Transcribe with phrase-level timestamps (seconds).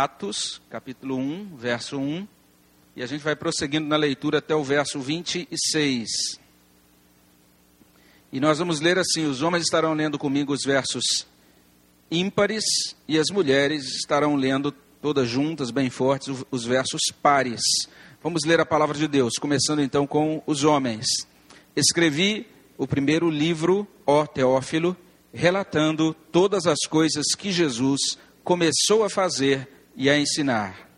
[0.00, 2.24] Atos, capítulo 1, verso 1,
[2.94, 6.08] e a gente vai prosseguindo na leitura até o verso 26.
[8.32, 11.26] E nós vamos ler assim: os homens estarão lendo comigo os versos
[12.12, 12.62] ímpares
[13.08, 14.70] e as mulheres estarão lendo
[15.02, 17.60] todas juntas, bem fortes, os versos pares.
[18.22, 21.06] Vamos ler a palavra de Deus, começando então com os homens.
[21.74, 22.46] Escrevi
[22.76, 24.96] o primeiro livro, ó Teófilo,
[25.34, 30.88] relatando todas as coisas que Jesus começou a fazer e a ensinar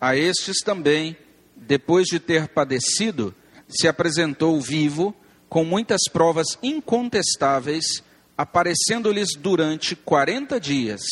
[0.00, 1.14] A estes também,
[1.54, 3.34] depois de ter padecido,
[3.68, 5.14] se apresentou vivo,
[5.46, 7.84] com muitas provas incontestáveis,
[8.36, 11.02] aparecendo-lhes durante quarenta dias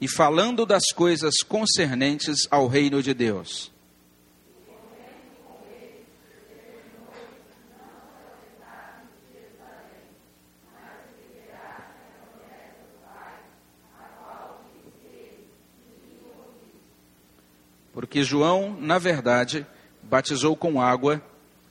[0.00, 3.72] e falando das coisas concernentes ao reino de Deus.
[17.98, 19.66] Porque João, na verdade,
[20.04, 21.20] batizou com água,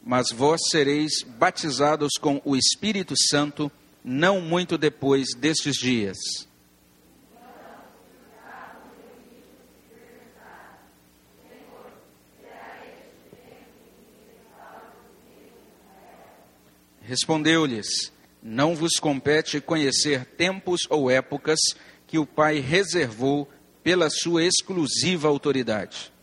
[0.03, 3.71] mas vós sereis batizados com o Espírito Santo
[4.03, 6.17] não muito depois destes dias.
[17.03, 18.11] Respondeu-lhes:
[18.43, 21.59] Não vos compete conhecer tempos ou épocas
[22.05, 23.49] que o Pai reservou
[23.81, 26.16] pela sua exclusiva autoridade.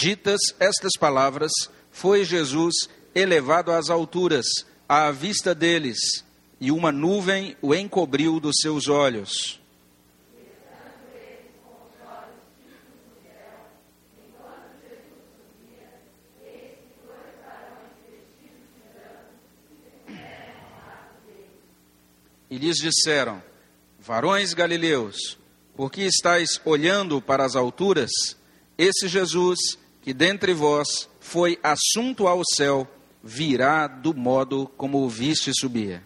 [0.00, 1.52] Ditas estas palavras,
[1.90, 4.46] foi Jesus elevado às alturas,
[4.88, 5.98] à vista deles,
[6.58, 9.60] e uma nuvem o encobriu dos seus olhos.
[22.48, 23.42] E lhes disseram:
[23.98, 25.38] Varões galileus,
[25.76, 28.10] por que estáis olhando para as alturas?
[28.78, 32.88] Esse Jesus que dentre vós foi assunto ao céu,
[33.22, 36.02] virá do modo como o viste subir.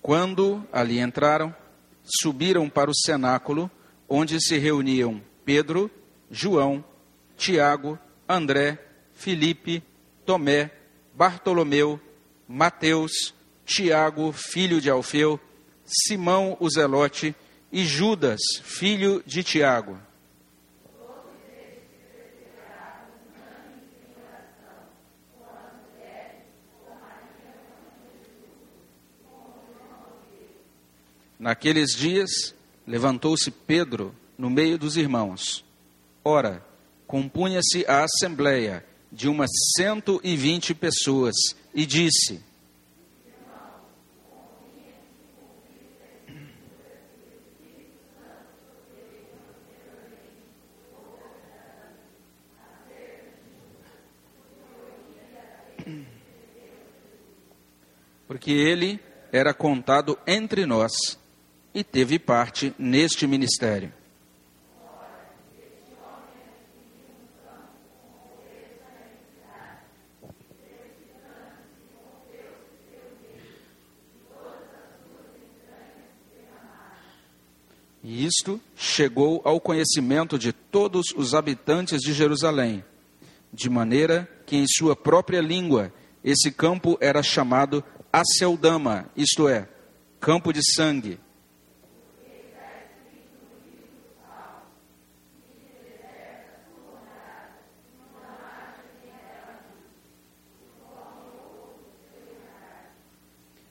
[0.00, 1.54] Quando ali entraram,
[2.04, 3.70] subiram para o cenáculo,
[4.06, 5.90] onde se reuniam Pedro,
[6.30, 6.84] João,
[7.38, 7.98] Tiago,
[8.28, 8.78] André,
[9.14, 9.82] Filipe,
[10.26, 10.70] Tomé,
[11.14, 12.00] Bartolomeu,
[12.48, 15.38] Mateus, Tiago, filho de Alfeu,
[15.84, 17.34] Simão o Zelote
[17.70, 19.98] e Judas, filho de Tiago.
[31.38, 32.54] Naqueles dias,
[32.86, 35.64] levantou-se Pedro no meio dos irmãos.
[36.24, 36.64] Ora,
[37.06, 41.34] compunha-se a assembleia de umas cento e vinte pessoas
[41.72, 42.42] e disse:
[58.26, 58.98] Porque ele
[59.30, 60.92] era contado entre nós
[61.72, 63.92] e teve parte neste ministério.
[78.06, 82.84] E isto chegou ao conhecimento de todos os habitantes de Jerusalém,
[83.50, 85.90] de maneira que em sua própria língua
[86.22, 89.66] esse campo era chamado Aceldama, isto é,
[90.20, 91.18] campo de sangue.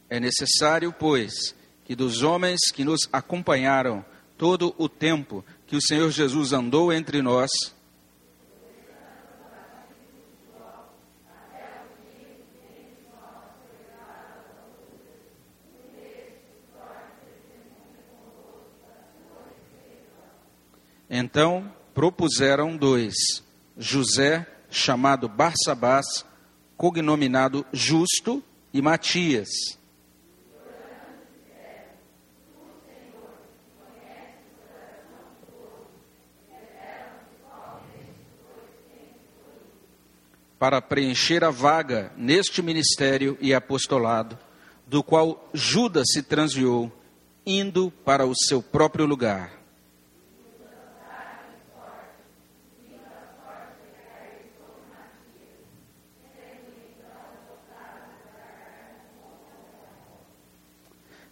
[0.09, 1.55] É necessário, pois,
[1.85, 4.03] que dos homens que nos acompanharam
[4.43, 7.49] todo o tempo que o Senhor Jesus andou entre nós,
[21.09, 23.13] Então propuseram dois,
[23.77, 26.25] José, chamado Barsabás,
[26.75, 28.43] cognominado Justo,
[28.73, 29.47] e Matias.
[40.63, 44.39] Para preencher a vaga neste ministério e apostolado,
[44.87, 46.89] do qual Judas se transviou,
[47.45, 49.51] indo para o seu próprio lugar.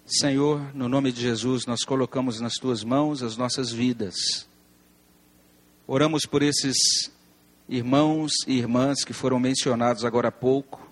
[0.06, 4.45] Senhor, no nome de Jesus, nós colocamos nas tuas mãos as nossas vidas.
[5.88, 7.10] Oramos por esses
[7.71, 10.91] irmãos e irmãs que foram mencionados agora há pouco.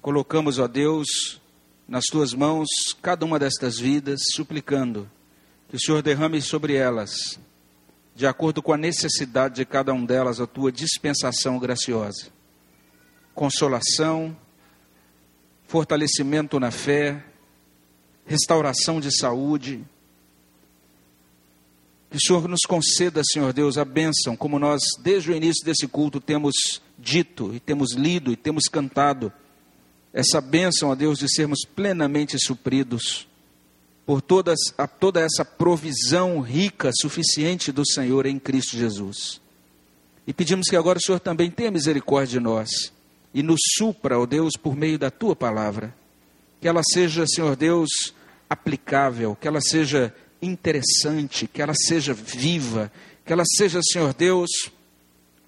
[0.00, 1.38] Colocamos, ó Deus,
[1.86, 2.66] nas tuas mãos
[3.02, 5.08] cada uma destas vidas, suplicando
[5.68, 7.38] que o Senhor derrame sobre elas,
[8.16, 12.28] de acordo com a necessidade de cada um delas, a tua dispensação graciosa.
[13.34, 14.34] Consolação,
[15.66, 17.22] fortalecimento na fé,
[18.24, 19.84] restauração de saúde.
[22.12, 25.88] Que o Senhor nos conceda, Senhor Deus, a bênção, como nós, desde o início desse
[25.88, 29.32] culto, temos dito, e temos lido, e temos cantado,
[30.12, 33.26] essa bênção, ó Deus, de sermos plenamente supridos
[34.04, 39.40] por todas, a, toda essa provisão rica, suficiente do Senhor em Cristo Jesus.
[40.26, 42.92] E pedimos que agora o Senhor também tenha misericórdia de nós
[43.32, 45.94] e nos supra, ó Deus, por meio da tua palavra
[46.62, 47.90] que ela seja, Senhor Deus,
[48.48, 52.90] aplicável, que ela seja interessante, que ela seja viva,
[53.24, 54.50] que ela seja, Senhor Deus,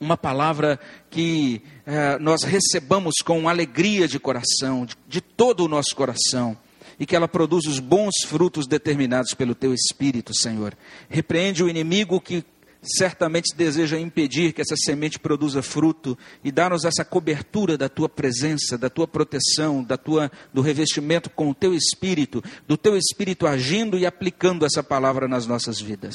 [0.01, 0.79] uma palavra
[1.11, 6.57] que eh, nós recebamos com alegria de coração, de, de todo o nosso coração,
[6.99, 10.77] e que ela produza os bons frutos determinados pelo Teu Espírito, Senhor.
[11.09, 12.45] Repreende o inimigo que
[12.85, 18.77] certamente deseja impedir que essa semente produza fruto e dar-nos essa cobertura da tua presença,
[18.77, 23.99] da tua proteção, da tua do revestimento com o teu espírito, do teu espírito agindo
[23.99, 26.15] e aplicando essa palavra nas nossas vidas.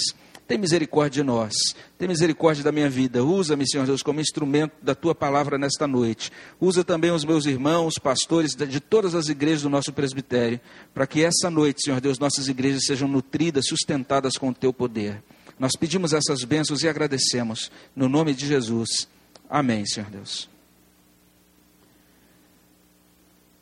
[0.50, 1.54] Tem misericórdia de nós,
[1.96, 3.24] tem misericórdia da minha vida.
[3.24, 6.32] Usa-me, Senhor Deus, como instrumento da tua palavra nesta noite.
[6.60, 10.60] Usa também os meus irmãos, pastores de todas as igrejas do nosso presbitério,
[10.92, 15.22] para que essa noite, Senhor Deus, nossas igrejas sejam nutridas, sustentadas com o teu poder.
[15.60, 17.70] Nós pedimos essas bênçãos e agradecemos.
[17.94, 19.10] No nome de Jesus.
[19.50, 20.48] Amém, Senhor Deus.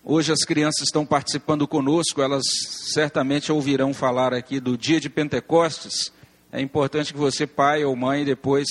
[0.03, 2.43] Hoje as crianças estão participando conosco, elas
[2.93, 6.13] certamente ouvirão falar aqui do dia de Pentecostes.
[6.49, 8.67] É importante que você, pai ou mãe, depois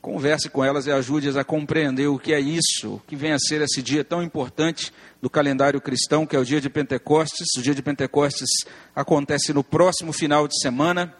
[0.00, 3.38] converse com elas e ajude-as a compreender o que é isso, o que vem a
[3.38, 7.46] ser esse dia tão importante do calendário cristão, que é o dia de Pentecostes.
[7.56, 8.48] O dia de Pentecostes
[8.96, 11.14] acontece no próximo final de semana.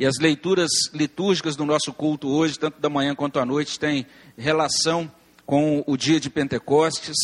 [0.00, 4.06] E as leituras litúrgicas do nosso culto hoje, tanto da manhã quanto à noite, têm
[4.34, 5.12] relação
[5.44, 7.14] com o dia de Pentecostes.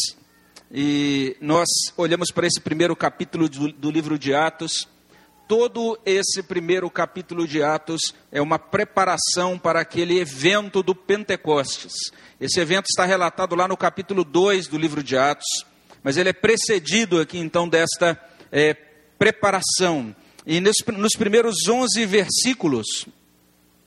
[0.70, 4.86] E nós olhamos para esse primeiro capítulo do, do livro de Atos.
[5.48, 11.94] Todo esse primeiro capítulo de Atos é uma preparação para aquele evento do Pentecostes.
[12.38, 15.64] Esse evento está relatado lá no capítulo 2 do livro de Atos,
[16.02, 18.74] mas ele é precedido aqui então desta é,
[19.18, 20.14] preparação.
[20.46, 22.86] E nos, nos primeiros 11 versículos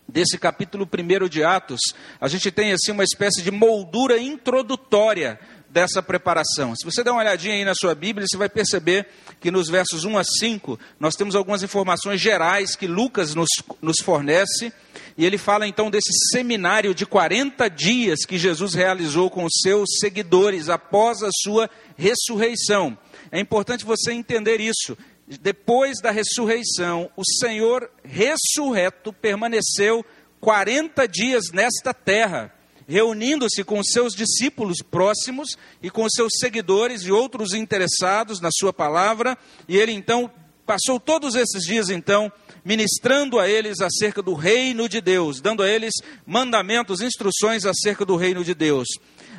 [0.06, 1.80] desse capítulo 1 de Atos,
[2.20, 5.40] a gente tem assim uma espécie de moldura introdutória
[5.70, 6.76] dessa preparação.
[6.76, 9.08] Se você der uma olhadinha aí na sua Bíblia, você vai perceber
[9.40, 13.50] que nos versos 1 a 5, nós temos algumas informações gerais que Lucas nos,
[13.82, 14.74] nos fornece,
[15.18, 19.88] e ele fala então desse seminário de 40 dias que Jesus realizou com os seus
[20.00, 22.98] seguidores após a sua ressurreição.
[23.32, 24.98] É importante você entender isso
[25.38, 30.04] depois da ressurreição, o Senhor ressurreto permaneceu
[30.40, 32.54] 40 dias nesta terra,
[32.88, 39.38] reunindo-se com seus discípulos próximos e com seus seguidores e outros interessados na sua palavra,
[39.68, 40.32] e ele então
[40.66, 42.32] passou todos esses dias então
[42.64, 45.94] ministrando a eles acerca do reino de Deus, dando a eles
[46.26, 48.88] mandamentos, instruções acerca do reino de Deus.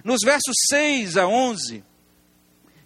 [0.05, 1.85] Nos versos 6 a 11,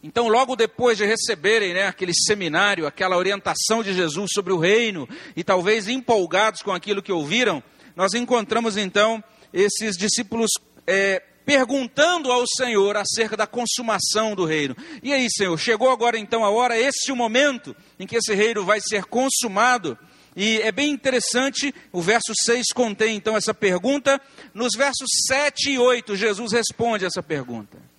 [0.07, 5.09] então, logo depois de receberem né, aquele seminário, aquela orientação de Jesus sobre o reino,
[5.35, 7.63] e talvez empolgados com aquilo que ouviram,
[7.97, 10.51] nós encontramos então esses discípulos
[10.87, 14.77] é, perguntando ao Senhor acerca da consumação do reino.
[15.03, 18.63] E aí, Senhor, chegou agora então a hora, este o momento em que esse reino
[18.63, 19.97] vai ser consumado.
[20.37, 24.21] E é bem interessante, o verso 6 contém então essa pergunta.
[24.53, 27.94] Nos versos 7 e 8, Jesus responde essa pergunta.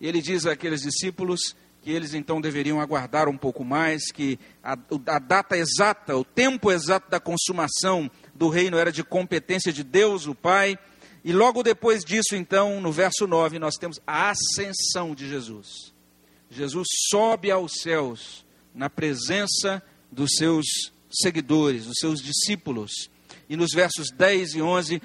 [0.00, 4.72] E ele diz àqueles discípulos que eles então deveriam aguardar um pouco mais, que a,
[5.06, 10.26] a, data exata, o tempo exato da consumação do reino era de competência de Deus,
[10.26, 10.78] o Pai,
[11.24, 15.92] E logo depois disso, então, no verso 9, nós temos a ascensão de Jesus.
[16.50, 20.66] Jesus sobe aos céus na presença dos seus
[21.10, 23.10] seguidores, dos seus discípulos.
[23.48, 25.02] E nos versos 10 e 11,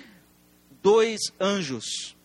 [0.82, 2.16] dois anjos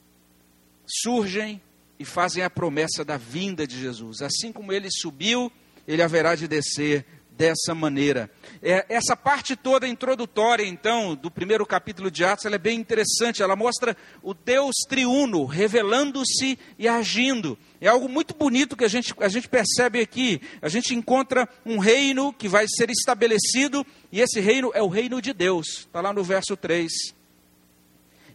[0.86, 1.60] surgem
[2.00, 4.22] e fazem a promessa da vinda de Jesus.
[4.22, 5.52] Assim como ele subiu,
[5.86, 8.30] ele haverá de descer dessa maneira.
[8.62, 13.42] É, essa parte toda introdutória, então, do primeiro capítulo de Atos, ela é bem interessante.
[13.42, 17.58] Ela mostra o Deus triuno revelando-se e agindo.
[17.82, 20.40] É algo muito bonito que a gente, a gente percebe aqui.
[20.62, 25.20] A gente encontra um reino que vai ser estabelecido, e esse reino é o reino
[25.20, 25.80] de Deus.
[25.80, 27.19] Está lá no verso 3.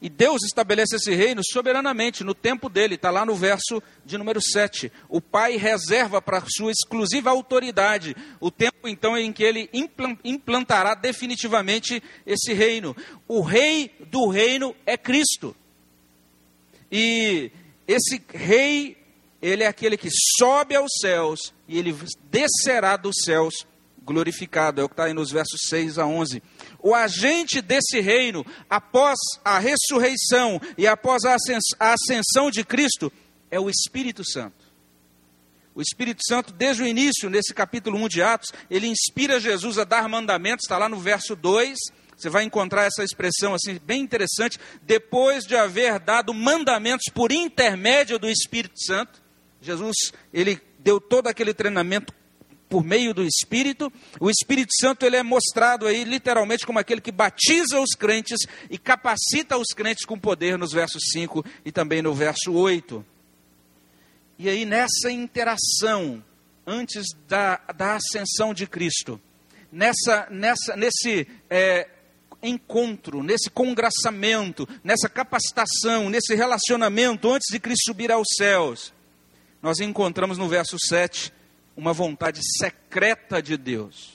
[0.05, 4.39] E Deus estabelece esse reino soberanamente, no tempo dele, está lá no verso de número
[4.39, 4.91] 7.
[5.09, 9.67] O Pai reserva para sua exclusiva autoridade o tempo então em que ele
[10.23, 12.95] implantará definitivamente esse reino.
[13.27, 15.55] O rei do reino é Cristo.
[16.91, 17.51] E
[17.87, 18.95] esse rei,
[19.41, 21.97] ele é aquele que sobe aos céus e ele
[22.29, 23.65] descerá dos céus
[24.05, 24.79] glorificado.
[24.79, 26.41] É o que está aí nos versos 6 a 11
[26.85, 31.35] o agente desse reino, após a ressurreição e após a
[31.79, 33.11] ascensão de Cristo,
[33.49, 34.63] é o Espírito Santo.
[35.73, 39.83] O Espírito Santo, desde o início, nesse capítulo 1 de Atos, ele inspira Jesus a
[39.83, 41.75] dar mandamentos, está lá no verso 2.
[42.15, 44.59] Você vai encontrar essa expressão assim, bem interessante.
[44.83, 49.19] Depois de haver dado mandamentos por intermédio do Espírito Santo,
[49.59, 52.13] Jesus, ele deu todo aquele treinamento
[52.75, 53.91] por meio do Espírito.
[54.19, 58.39] O Espírito Santo ele é mostrado aí literalmente como aquele que batiza os crentes
[58.69, 63.05] e capacita os crentes com poder nos versos 5 e também no verso 8.
[64.37, 66.21] E aí nessa interação
[66.67, 69.21] antes da, da ascensão de Cristo,
[69.71, 71.87] nessa, nessa, nesse é,
[72.43, 78.93] encontro, nesse congraçamento, nessa capacitação, nesse relacionamento antes de Cristo subir aos céus,
[79.61, 81.31] nós encontramos no verso 7
[81.75, 84.13] uma vontade secreta de Deus.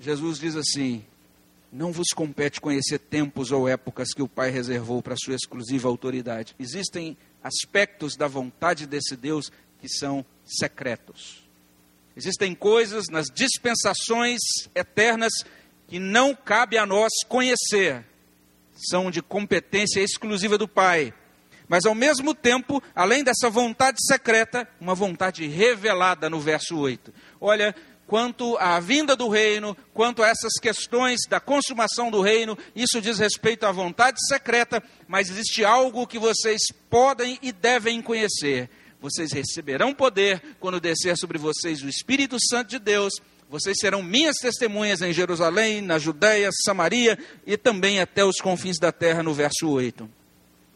[0.00, 1.04] Jesus diz assim:
[1.72, 6.54] Não vos compete conhecer tempos ou épocas que o Pai reservou para sua exclusiva autoridade.
[6.58, 11.42] Existem aspectos da vontade desse Deus que são secretos.
[12.16, 14.40] Existem coisas nas dispensações
[14.74, 15.32] eternas
[15.88, 18.04] que não cabe a nós conhecer,
[18.88, 21.12] são de competência exclusiva do Pai
[21.70, 27.14] mas ao mesmo tempo, além dessa vontade secreta, uma vontade revelada no verso 8.
[27.40, 27.72] Olha,
[28.08, 33.20] quanto à vinda do reino, quanto a essas questões da consumação do reino, isso diz
[33.20, 36.60] respeito à vontade secreta, mas existe algo que vocês
[36.90, 38.68] podem e devem conhecer.
[39.00, 43.12] Vocês receberão poder quando descer sobre vocês o Espírito Santo de Deus.
[43.48, 48.90] Vocês serão minhas testemunhas em Jerusalém, na Judéia, Samaria e também até os confins da
[48.90, 50.18] terra, no verso 8.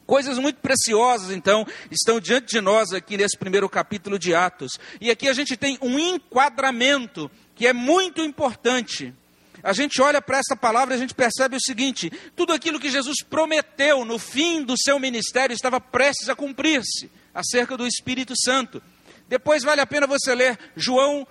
[0.06, 4.72] Coisas muito preciosas, então, estão diante de nós aqui nesse primeiro capítulo de Atos.
[5.00, 9.14] E aqui a gente tem um enquadramento que é muito importante.
[9.62, 12.90] A gente olha para essa palavra e a gente percebe o seguinte: tudo aquilo que
[12.90, 18.82] Jesus prometeu no fim do seu ministério estava prestes a cumprir-se, acerca do Espírito Santo.
[19.26, 21.26] Depois vale a pena você ler João,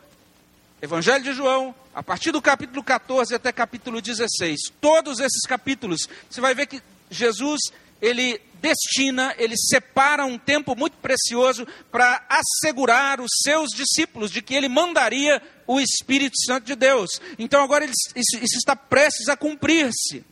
[0.81, 4.59] Evangelho de João, a partir do capítulo 14 até capítulo 16.
[4.81, 7.59] Todos esses capítulos, você vai ver que Jesus,
[8.01, 14.55] ele destina, ele separa um tempo muito precioso para assegurar os seus discípulos de que
[14.55, 17.09] ele mandaria o Espírito Santo de Deus.
[17.37, 20.23] Então agora isso, isso está prestes a cumprir-se.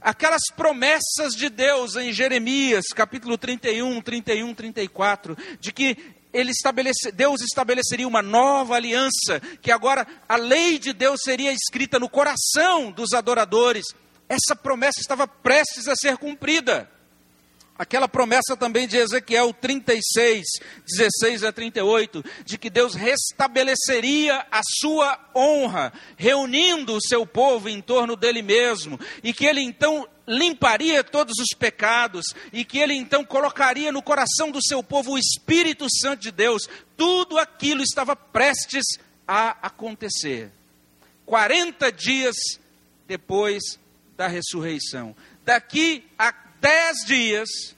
[0.00, 5.98] Aquelas promessas de Deus em Jeremias, capítulo 31, 31, 34, de que
[6.32, 11.98] ele estabelece, Deus estabeleceria uma nova aliança, que agora a lei de Deus seria escrita
[11.98, 13.84] no coração dos adoradores.
[14.26, 16.90] Essa promessa estava prestes a ser cumprida.
[17.76, 20.44] Aquela promessa também de Ezequiel 36,
[20.86, 27.80] 16 a 38, de que Deus restabeleceria a sua honra, reunindo o seu povo em
[27.80, 33.24] torno dele mesmo, e que ele então limparia todos os pecados, e que ele então
[33.24, 36.68] colocaria no coração do seu povo o Espírito Santo de Deus.
[36.96, 38.84] Tudo aquilo estava prestes
[39.26, 40.48] a acontecer.
[41.26, 42.36] 40 dias
[43.08, 43.80] depois
[44.16, 45.16] da ressurreição.
[45.44, 47.76] Daqui a dez dias,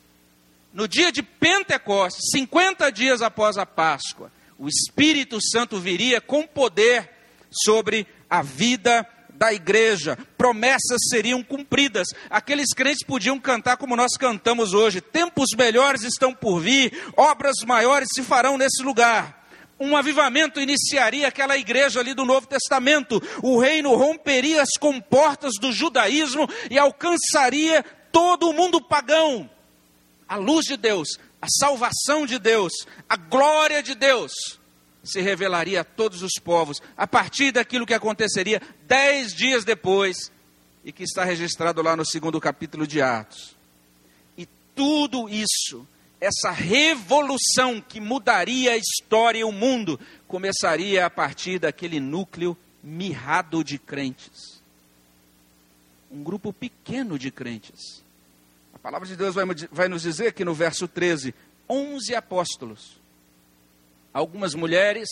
[0.73, 7.11] no dia de Pentecostes, 50 dias após a Páscoa, o Espírito Santo viria com poder
[7.51, 12.07] sobre a vida da igreja, promessas seriam cumpridas.
[12.31, 18.07] Aqueles crentes podiam cantar como nós cantamos hoje: tempos melhores estão por vir, obras maiores
[18.15, 19.47] se farão nesse lugar.
[19.79, 23.23] Um avivamento iniciaria aquela igreja ali do Novo Testamento.
[23.43, 27.85] O reino romperia as comportas do judaísmo e alcançaria
[28.17, 29.51] todo o mundo pagão,
[30.27, 32.73] a luz de Deus, a salvação de Deus,
[33.07, 34.33] a glória de Deus
[35.05, 40.33] se revelaria a todos os povos, a partir daquilo que aconteceria dez dias depois,
[40.83, 43.55] e que está registrado lá no segundo capítulo de Atos.
[44.35, 45.87] E tudo isso,
[46.19, 53.63] essa revolução que mudaria a história e o mundo, começaria a partir daquele núcleo mirrado
[53.63, 54.63] de crentes.
[56.11, 58.06] Um grupo pequeno de crentes.
[58.87, 61.35] A palavra de Deus vai, vai nos dizer que no verso 13:
[61.69, 63.01] 11 apóstolos
[64.15, 65.09] algumas mulheres,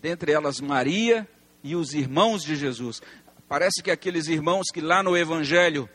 [0.00, 1.28] dentre elas Maria
[1.60, 3.02] e os irmãos de Jesus.
[3.48, 5.88] Parece que aqueles irmãos que lá no Evangelho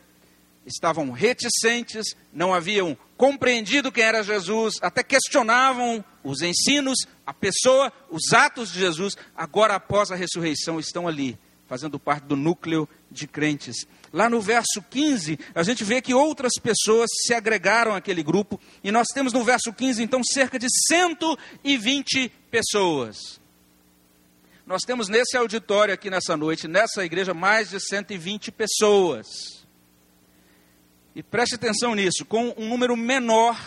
[0.66, 8.30] estavam reticentes, não haviam compreendido quem era Jesus, até questionavam os ensinos, a pessoa, os
[8.34, 13.86] atos de Jesus, agora após a ressurreição estão ali, fazendo parte do núcleo de crentes.
[14.14, 18.92] Lá no verso 15, a gente vê que outras pessoas se agregaram àquele grupo, e
[18.92, 23.40] nós temos no verso 15, então, cerca de 120 pessoas.
[24.64, 29.66] Nós temos nesse auditório aqui nessa noite, nessa igreja, mais de 120 pessoas.
[31.12, 33.60] E preste atenção nisso, com um número menor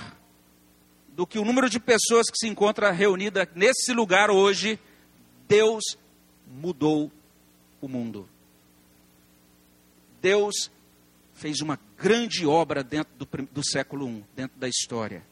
[1.09, 4.79] do que o número de pessoas que se encontra reunida nesse lugar hoje,
[5.45, 5.83] Deus
[6.47, 7.11] mudou
[7.81, 8.29] o mundo.
[10.21, 10.71] Deus
[11.33, 15.23] fez uma grande obra dentro do, do século I, dentro da história.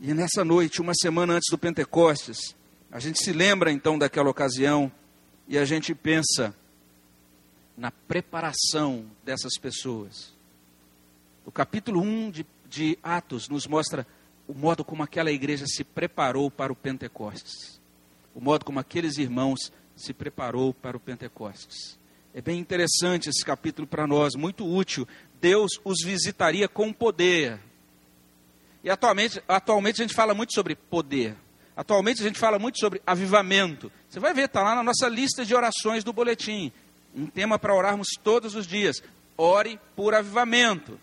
[0.00, 2.56] E nessa noite, uma semana antes do Pentecostes,
[2.90, 4.90] a gente se lembra então daquela ocasião
[5.46, 6.54] e a gente pensa
[7.76, 10.32] na preparação dessas pessoas.
[11.46, 14.06] O capítulo 1 de, de Atos nos mostra
[14.46, 17.80] o modo como aquela igreja se preparou para o Pentecostes.
[18.34, 21.98] O modo como aqueles irmãos se preparou para o Pentecostes.
[22.34, 25.06] É bem interessante esse capítulo para nós, muito útil.
[25.40, 27.60] Deus os visitaria com poder.
[28.82, 31.36] E atualmente, atualmente a gente fala muito sobre poder.
[31.76, 33.92] Atualmente a gente fala muito sobre avivamento.
[34.08, 36.72] Você vai ver, está lá na nossa lista de orações do boletim.
[37.14, 39.02] Um tema para orarmos todos os dias.
[39.36, 40.98] Ore por avivamento.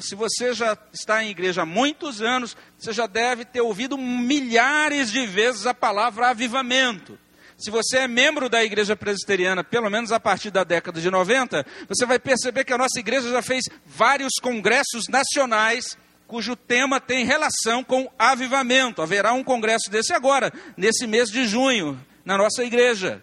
[0.00, 5.10] Se você já está em igreja há muitos anos, você já deve ter ouvido milhares
[5.10, 7.18] de vezes a palavra avivamento.
[7.60, 11.66] Se você é membro da igreja presbiteriana, pelo menos a partir da década de 90,
[11.86, 17.26] você vai perceber que a nossa igreja já fez vários congressos nacionais cujo tema tem
[17.26, 19.02] relação com avivamento.
[19.02, 23.22] Haverá um congresso desse agora, nesse mês de junho, na nossa igreja.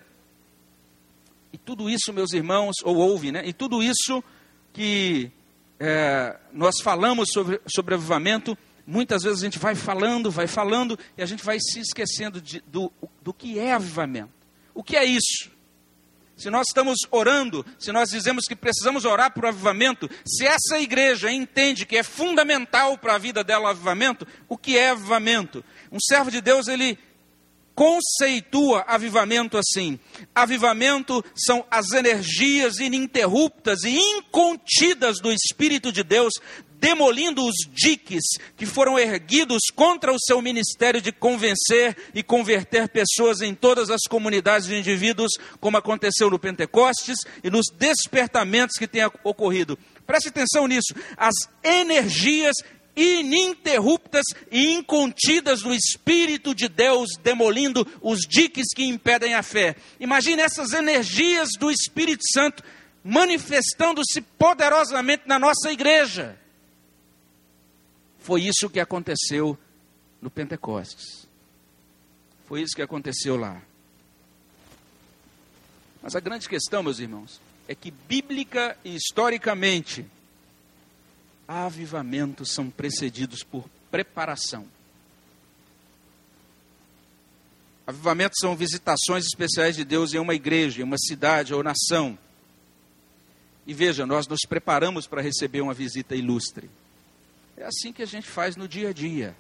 [1.52, 3.41] E tudo isso, meus irmãos, ou ouve, né?
[3.43, 4.23] E tudo isso
[4.71, 5.32] que
[5.80, 8.56] é, nós falamos sobre, sobre avivamento,
[8.88, 12.62] muitas vezes a gente vai falando, vai falando, e a gente vai se esquecendo de,
[12.62, 14.32] do, do que é avivamento.
[14.73, 15.52] O que é isso?
[16.38, 21.32] Se nós estamos orando, se nós dizemos que precisamos orar por avivamento, se essa igreja
[21.32, 25.65] entende que é fundamental para a vida dela o avivamento, o que é avivamento?
[25.91, 26.97] Um servo de Deus, ele
[27.78, 30.00] conceitua avivamento assim:
[30.34, 36.34] avivamento são as energias ininterruptas e incontidas do Espírito de Deus
[36.80, 38.24] demolindo os diques
[38.56, 44.02] que foram erguidos contra o seu ministério de convencer e converter pessoas em todas as
[44.10, 49.78] comunidades de indivíduos, como aconteceu no Pentecostes e nos despertamentos que têm ocorrido.
[50.06, 50.94] Preste atenção nisso.
[51.18, 52.56] As energias
[52.96, 59.76] ininterruptas e incontidas do Espírito de Deus, demolindo os diques que impedem a fé.
[60.00, 62.63] Imagine essas energias do Espírito Santo
[63.04, 66.38] manifestando-se poderosamente na nossa igreja.
[68.28, 69.58] Foi isso que aconteceu
[70.22, 71.26] no Pentecostes.
[72.46, 73.62] Foi isso que aconteceu lá.
[76.04, 80.06] Mas a grande questão, meus irmãos, é que bíblica e historicamente,
[81.48, 84.68] avivamentos são precedidos por preparação.
[87.88, 92.20] Avivamentos são visitações especiais de Deus em uma igreja, em uma cidade ou nação.
[93.66, 96.70] E veja, nós nos preparamos para receber uma visita ilustre.
[97.58, 99.36] É assim que a gente faz no dia a dia.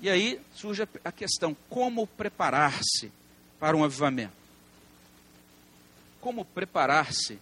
[0.00, 3.10] E aí surge a questão: como preparar-se
[3.58, 4.32] para um avivamento?
[6.20, 7.38] Como preparar-se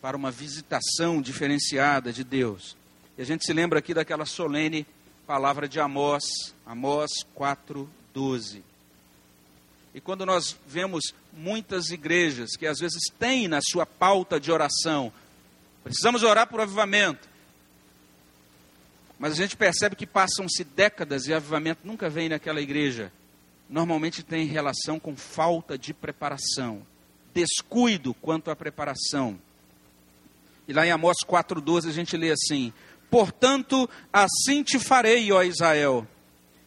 [0.00, 2.76] para uma visitação diferenciada de Deus?
[3.18, 4.86] E a gente se lembra aqui daquela solene
[5.26, 8.62] palavra de Amós, Amós 4:12.
[9.94, 15.12] E quando nós vemos muitas igrejas que às vezes têm na sua pauta de oração,
[15.82, 17.28] precisamos orar por avivamento,
[19.18, 23.10] mas a gente percebe que passam-se décadas e avivamento nunca vem naquela igreja.
[23.68, 26.82] Normalmente tem relação com falta de preparação,
[27.34, 29.38] descuido quanto à preparação.
[30.68, 32.72] E lá em Amós 4,12 a gente lê assim:
[33.10, 36.06] Portanto, assim te farei, ó Israel,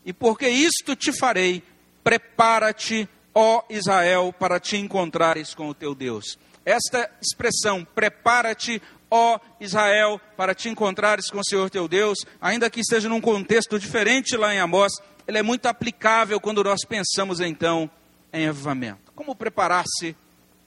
[0.05, 1.61] e porque isto te farei,
[2.03, 6.37] prepara-te, ó Israel, para te encontrares com o teu Deus.
[6.65, 12.81] Esta expressão, prepara-te, ó Israel, para te encontrares com o Senhor teu Deus, ainda que
[12.81, 14.93] esteja num contexto diferente lá em Amós,
[15.27, 17.89] ele é muito aplicável quando nós pensamos então
[18.31, 19.11] em avivamento.
[19.15, 20.15] Como preparar-se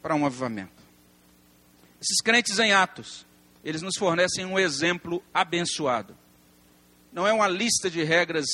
[0.00, 0.82] para um avivamento?
[2.00, 3.24] Esses crentes em Atos,
[3.64, 6.16] eles nos fornecem um exemplo abençoado.
[7.12, 8.46] Não é uma lista de regras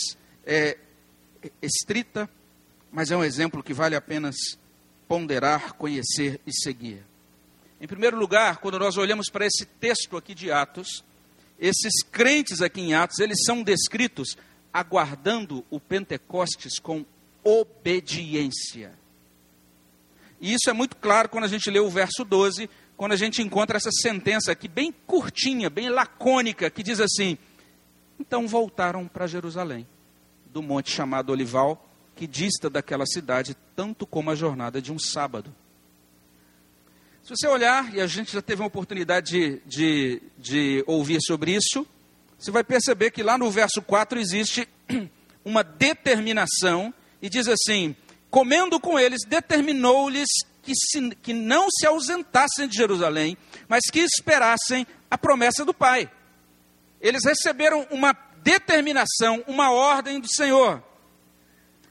[0.44, 0.76] é,
[1.62, 2.28] estrita,
[2.90, 4.36] mas é um exemplo que vale apenas
[5.06, 7.02] ponderar, conhecer e seguir.
[7.80, 11.04] Em primeiro lugar, quando nós olhamos para esse texto aqui de Atos,
[11.58, 14.36] esses crentes aqui em Atos, eles são descritos
[14.72, 17.04] aguardando o Pentecostes com
[17.42, 18.92] obediência.
[20.40, 23.42] E isso é muito claro quando a gente lê o verso 12, quando a gente
[23.42, 27.38] encontra essa sentença aqui, bem curtinha, bem lacônica, que diz assim:
[28.18, 29.86] Então voltaram para Jerusalém,
[30.46, 35.54] do monte chamado Olival, que dista daquela cidade tanto como a jornada de um sábado.
[37.28, 41.54] Se você olhar, e a gente já teve uma oportunidade de, de, de ouvir sobre
[41.54, 41.86] isso,
[42.38, 44.66] você vai perceber que lá no verso 4 existe
[45.44, 47.94] uma determinação, e diz assim:
[48.30, 50.26] comendo com eles, determinou-lhes
[50.62, 53.36] que, se, que não se ausentassem de Jerusalém,
[53.68, 56.10] mas que esperassem a promessa do Pai.
[56.98, 60.82] Eles receberam uma determinação, uma ordem do Senhor.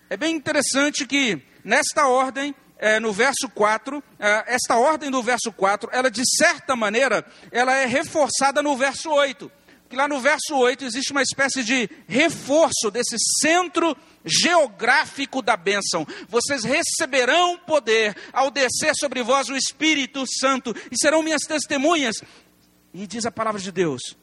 [0.09, 5.51] É bem interessante que nesta ordem, é, no verso 4, é, esta ordem do verso
[5.51, 9.51] 4, ela de certa maneira, ela é reforçada no verso 8
[9.87, 16.05] que lá no verso 8 existe uma espécie de reforço desse centro geográfico da bênção.
[16.27, 22.21] Vocês receberão poder ao descer sobre vós o Espírito Santo e serão minhas testemunhas.
[22.93, 24.17] E diz a palavra de Deus,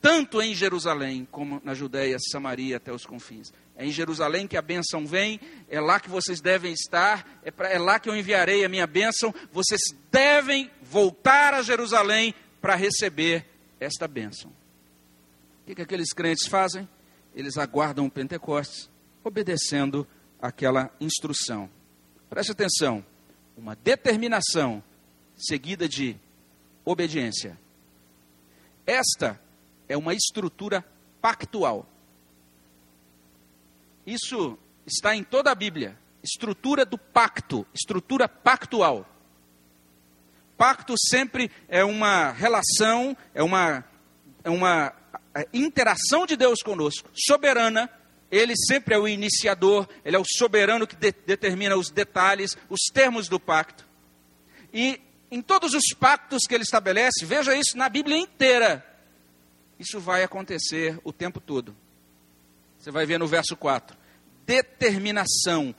[0.00, 3.52] tanto em Jerusalém como na Judéia, Samaria até os confins.
[3.76, 7.68] É em Jerusalém que a bênção vem, é lá que vocês devem estar, é, pra,
[7.70, 9.34] é lá que eu enviarei a minha bênção.
[9.50, 9.80] Vocês
[10.10, 13.46] devem voltar a Jerusalém para receber
[13.80, 14.50] esta bênção.
[14.50, 16.88] O que, que aqueles crentes fazem?
[17.34, 18.90] Eles aguardam o Pentecostes,
[19.24, 20.06] obedecendo
[20.40, 21.70] aquela instrução.
[22.28, 23.04] Preste atenção:
[23.56, 24.82] uma determinação
[25.36, 26.16] seguida de
[26.84, 27.58] obediência.
[28.86, 29.40] Esta
[29.88, 30.84] é uma estrutura
[31.20, 31.86] pactual.
[34.06, 35.98] Isso está em toda a Bíblia.
[36.22, 39.06] Estrutura do pacto, estrutura pactual.
[40.56, 43.84] Pacto sempre é uma relação, é uma,
[44.44, 44.94] é uma
[45.34, 47.90] a interação de Deus conosco, soberana,
[48.30, 52.80] ele sempre é o iniciador, ele é o soberano que de, determina os detalhes, os
[52.92, 53.86] termos do pacto.
[54.72, 58.86] E em todos os pactos que ele estabelece, veja isso na Bíblia inteira,
[59.78, 61.76] isso vai acontecer o tempo todo.
[62.82, 63.96] Você vai ver no verso 4:
[64.44, 65.72] determinação,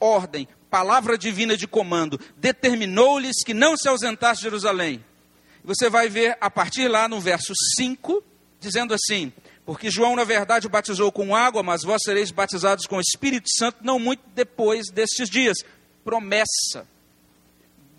[0.00, 5.04] ordem, palavra divina de comando, determinou-lhes que não se ausentasse de Jerusalém.
[5.62, 8.24] Você vai ver a partir lá no verso 5
[8.58, 9.32] dizendo assim:
[9.64, 13.78] Porque João, na verdade, batizou com água, mas vós sereis batizados com o Espírito Santo
[13.82, 15.58] não muito depois destes dias.
[16.02, 16.88] Promessa,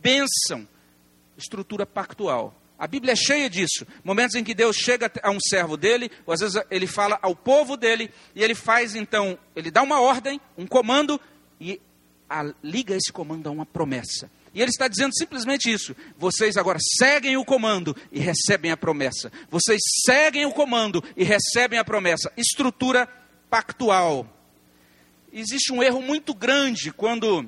[0.02, 0.68] bênção,
[1.38, 2.59] estrutura pactual.
[2.80, 3.86] A Bíblia é cheia disso.
[4.06, 7.36] Momentos em que Deus chega a um servo dele, ou às vezes ele fala ao
[7.36, 11.20] povo dele, e ele faz então, ele dá uma ordem, um comando,
[11.60, 11.82] e
[12.64, 14.32] liga esse comando a uma promessa.
[14.54, 15.94] E ele está dizendo simplesmente isso.
[16.18, 19.32] Vocês agora seguem o comando e recebem a promessa.
[19.50, 22.32] Vocês seguem o comando e recebem a promessa.
[22.38, 23.08] Estrutura
[23.50, 24.26] pactual.
[25.34, 27.46] Existe um erro muito grande quando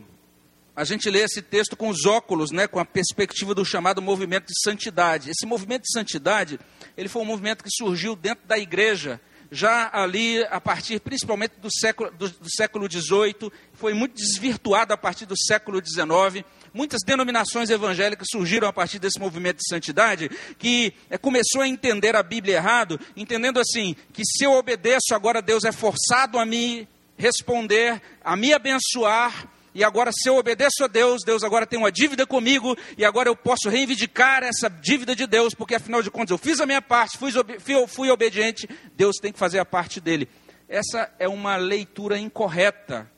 [0.75, 4.47] a gente lê esse texto com os óculos, né, com a perspectiva do chamado movimento
[4.47, 5.29] de santidade.
[5.29, 6.59] Esse movimento de santidade,
[6.97, 9.19] ele foi um movimento que surgiu dentro da igreja
[9.51, 14.97] já ali a partir principalmente do século, do, do século XVIII, foi muito desvirtuado a
[14.97, 16.45] partir do século XIX.
[16.73, 22.15] Muitas denominações evangélicas surgiram a partir desse movimento de santidade, que é, começou a entender
[22.15, 26.87] a Bíblia errado, entendendo assim, que se eu obedeço, agora Deus é forçado a me
[27.17, 31.91] responder, a me abençoar, e agora, se eu obedeço a Deus, Deus agora tem uma
[31.91, 36.31] dívida comigo, e agora eu posso reivindicar essa dívida de Deus, porque afinal de contas
[36.31, 40.01] eu fiz a minha parte, fui, fui, fui obediente, Deus tem que fazer a parte
[40.01, 40.27] dele.
[40.67, 43.09] Essa é uma leitura incorreta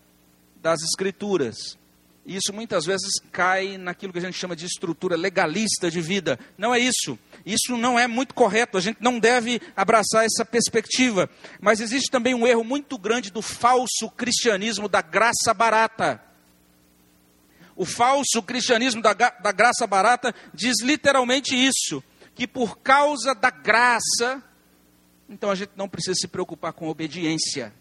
[0.62, 1.78] das Escrituras.
[2.26, 6.40] E isso muitas vezes cai naquilo que a gente chama de estrutura legalista de vida.
[6.58, 7.20] Não é isso.
[7.46, 8.78] Isso não é muito correto.
[8.78, 11.30] A gente não deve abraçar essa perspectiva.
[11.60, 16.33] Mas existe também um erro muito grande do falso cristianismo da graça barata.
[17.76, 22.04] O falso cristianismo da, da graça barata diz literalmente isso.
[22.36, 24.44] que por causa da graça,
[25.30, 27.74] então a gente não precisa se preocupar com obediência.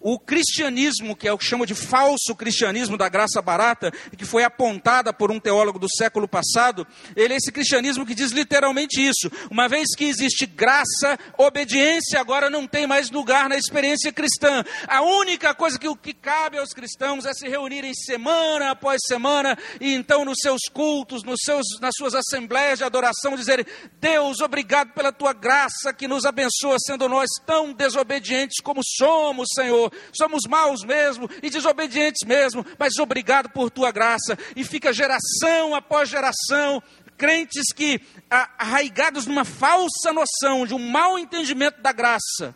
[0.00, 4.44] O cristianismo, que é o que chama de falso cristianismo da graça barata, que foi
[4.44, 9.30] apontada por um teólogo do século passado, ele é esse cristianismo que diz literalmente isso.
[9.50, 14.64] Uma vez que existe graça, obediência agora não tem mais lugar na experiência cristã.
[14.86, 19.56] A única coisa que o que cabe aos cristãos é se reunirem semana após semana
[19.80, 23.66] e então nos seus cultos, nos seus, nas suas assembleias de adoração, dizerem:
[24.00, 29.87] Deus, obrigado pela tua graça que nos abençoa, sendo nós tão desobedientes como somos, Senhor.
[30.12, 34.38] Somos maus mesmo e desobedientes mesmo, mas obrigado por tua graça.
[34.56, 36.82] E fica geração após geração,
[37.16, 42.54] crentes que, arraigados numa falsa noção de um mau entendimento da graça,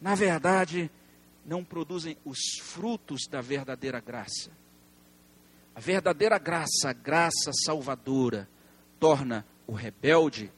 [0.00, 0.90] na verdade,
[1.46, 4.50] não produzem os frutos da verdadeira graça.
[5.74, 8.48] A verdadeira graça, a graça salvadora,
[9.00, 10.50] torna o rebelde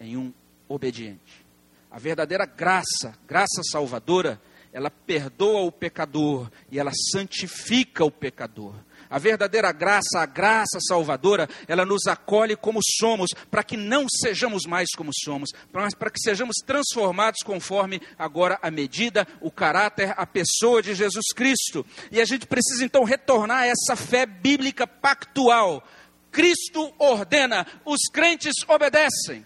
[0.00, 0.32] em um
[0.68, 1.44] obediente.
[1.90, 4.40] A verdadeira graça, graça salvadora,
[4.72, 8.74] ela perdoa o pecador e ela santifica o pecador.
[9.10, 14.64] A verdadeira graça, a graça salvadora, ela nos acolhe como somos, para que não sejamos
[14.64, 20.26] mais como somos, mas para que sejamos transformados conforme agora a medida, o caráter, a
[20.26, 21.84] pessoa de Jesus Cristo.
[22.10, 25.86] E a gente precisa então retornar a essa fé bíblica pactual.
[26.30, 29.44] Cristo ordena, os crentes obedecem.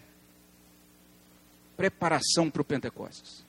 [1.76, 3.45] Preparação para o Pentecostes.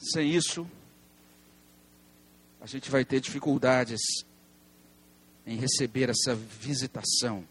[0.00, 0.66] Sem isso,
[2.60, 4.00] a gente vai ter dificuldades
[5.46, 7.46] em receber essa visitação.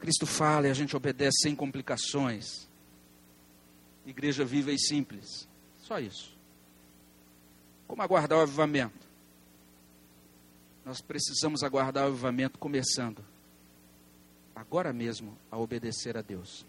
[0.00, 2.68] Cristo fala e a gente obedece sem complicações.
[4.04, 5.48] Igreja viva e simples.
[5.78, 6.36] Só isso.
[7.86, 9.06] Como aguardar o avivamento?
[10.84, 13.24] Nós precisamos aguardar o avivamento começando
[14.54, 16.64] agora mesmo a obedecer a Deus.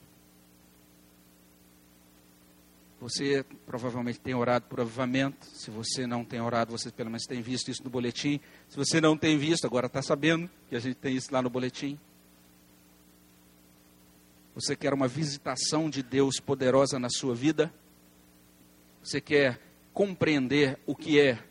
[3.03, 5.45] Você provavelmente tem orado por avivamento.
[5.47, 8.39] Se você não tem orado, você pelo menos tem visto isso no boletim.
[8.69, 11.49] Se você não tem visto, agora está sabendo que a gente tem isso lá no
[11.49, 11.99] boletim.
[14.55, 17.73] Você quer uma visitação de Deus poderosa na sua vida?
[19.03, 19.59] Você quer
[19.91, 21.43] compreender o que é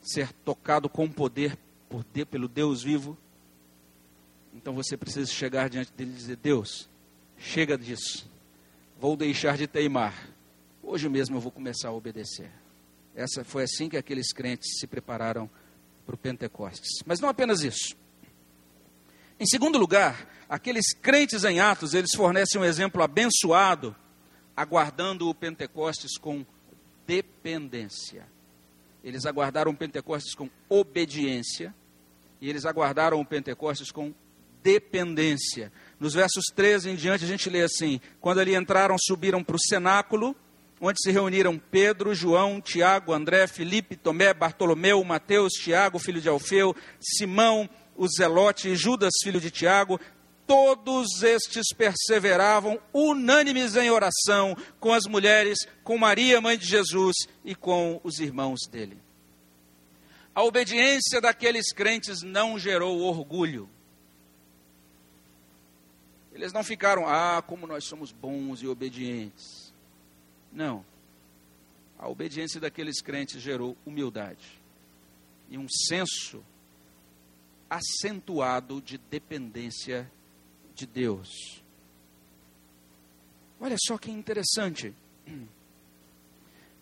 [0.00, 1.58] ser tocado com poder
[1.90, 3.18] por, pelo Deus vivo?
[4.54, 6.88] Então você precisa chegar diante dele e dizer: Deus,
[7.36, 8.26] chega disso.
[8.98, 10.34] Vou deixar de teimar
[10.88, 12.48] Hoje mesmo eu vou começar a obedecer.
[13.12, 15.50] Essa foi assim que aqueles crentes se prepararam
[16.06, 17.02] para o Pentecostes.
[17.04, 17.96] Mas não apenas isso.
[19.38, 23.96] Em segundo lugar, aqueles crentes em Atos, eles fornecem um exemplo abençoado,
[24.56, 26.46] aguardando o Pentecostes com
[27.04, 28.24] dependência.
[29.02, 31.74] Eles aguardaram o Pentecostes com obediência
[32.40, 34.14] e eles aguardaram o Pentecostes com
[34.62, 35.72] dependência.
[35.98, 39.60] Nos versos 13 em diante, a gente lê assim: Quando ali entraram, subiram para o
[39.60, 40.36] cenáculo
[40.80, 46.74] onde se reuniram Pedro, João, Tiago, André, Felipe, Tomé, Bartolomeu, Mateus, Tiago, filho de Alfeu,
[47.00, 49.98] Simão, o Zelote e Judas, filho de Tiago,
[50.46, 57.54] todos estes perseveravam unânimes em oração com as mulheres, com Maria, mãe de Jesus, e
[57.54, 58.98] com os irmãos dele.
[60.34, 63.68] A obediência daqueles crentes não gerou orgulho.
[66.32, 69.65] Eles não ficaram, ah, como nós somos bons e obedientes.
[70.56, 70.82] Não.
[71.98, 74.58] A obediência daqueles crentes gerou humildade
[75.50, 76.42] e um senso
[77.68, 80.10] acentuado de dependência
[80.74, 81.62] de Deus.
[83.60, 84.94] Olha só que interessante.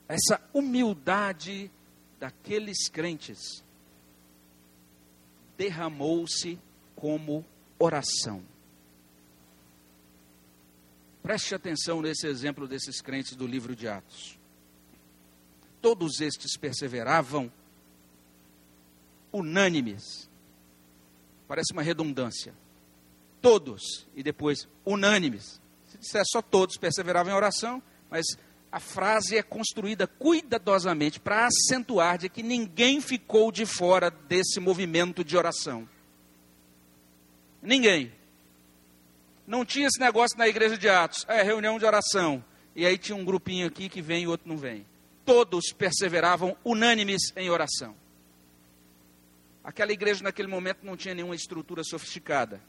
[0.07, 1.69] Essa humildade
[2.21, 3.65] daqueles crentes
[5.57, 6.61] derramou-se
[6.95, 7.45] como
[7.77, 8.54] oração.
[11.25, 14.39] Preste atenção nesse exemplo desses crentes do livro de Atos.
[15.81, 17.51] Todos estes perseveravam
[19.33, 20.29] unânimes.
[21.49, 22.55] Parece uma redundância.
[23.41, 25.63] Todos e depois unânimes.
[25.87, 28.27] Se disser só todos perseveravam em oração, mas
[28.71, 35.25] a frase é construída cuidadosamente para acentuar de que ninguém ficou de fora desse movimento
[35.25, 35.89] de oração.
[37.63, 38.13] Ninguém.
[39.47, 41.25] Não tinha esse negócio na igreja de Atos.
[41.29, 42.45] É, reunião de oração.
[42.75, 44.87] E aí tinha um grupinho aqui que vem e outro não vem.
[45.25, 47.95] Todos perseveravam unânimes em oração.
[49.63, 52.61] Aquela igreja naquele momento não tinha nenhuma estrutura sofisticada.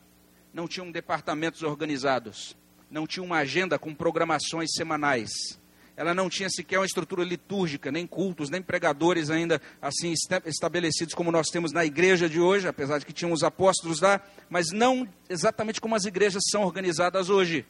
[0.54, 2.56] Não tinham departamentos organizados.
[2.90, 5.60] Não tinha uma agenda com programações semanais.
[5.98, 10.14] Ela não tinha sequer uma estrutura litúrgica, nem cultos, nem pregadores ainda assim
[10.46, 14.22] estabelecidos como nós temos na igreja de hoje, apesar de que tinham os apóstolos lá,
[14.50, 17.66] mas não exatamente como as igrejas são organizadas hoje.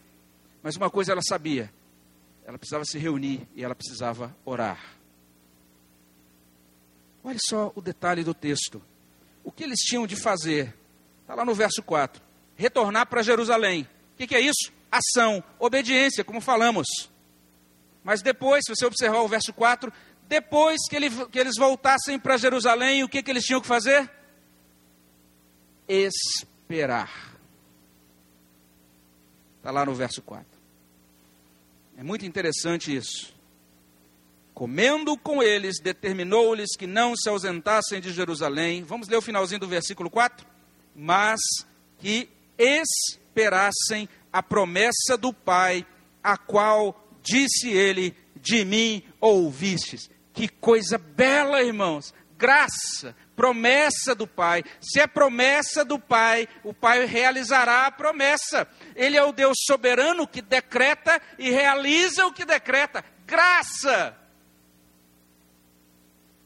[0.64, 1.72] Mas uma coisa ela sabia:
[2.46, 4.96] ela precisava se reunir e ela precisava orar.
[7.24, 8.82] Olha só o detalhe do texto.
[9.44, 10.76] O que eles tinham de fazer?
[11.22, 12.22] Está lá no verso 4.
[12.56, 13.88] Retornar para Jerusalém.
[14.14, 14.72] O que, que é isso?
[14.92, 16.88] Ação, obediência, como falamos.
[18.06, 19.92] Mas depois, se você observar o verso 4,
[20.28, 24.08] depois que, ele, que eles voltassem para Jerusalém, o que, que eles tinham que fazer?
[25.88, 27.36] Esperar.
[29.58, 30.46] Está lá no verso 4.
[31.98, 33.34] É muito interessante isso.
[34.54, 38.84] Comendo com eles, determinou-lhes que não se ausentassem de Jerusalém.
[38.84, 40.46] Vamos ler o finalzinho do versículo 4?
[40.96, 41.40] Mas
[41.98, 45.84] que esperassem a promessa do Pai,
[46.24, 50.10] a qual disse ele: De mim ouvistes.
[50.32, 52.14] Que coisa bela, irmãos.
[52.38, 54.64] Graça, promessa do Pai.
[54.82, 58.68] Se é promessa do Pai, o Pai realizará a promessa.
[58.96, 63.04] Ele é o Deus soberano que decreta e realiza o que decreta.
[63.26, 64.18] Graça.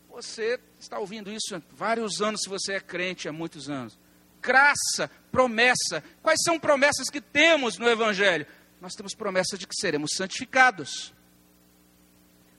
[0.10, 3.98] Você está ouvindo isso há vários anos, se você é crente há muitos anos.
[4.42, 6.04] Graça, promessa.
[6.22, 8.46] Quais são promessas que temos no Evangelho?
[8.82, 11.14] Nós temos promessa de que seremos santificados.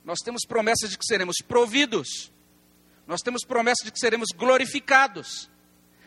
[0.05, 2.31] Nós temos promessa de que seremos providos.
[3.07, 5.51] Nós temos promessa de que seremos glorificados.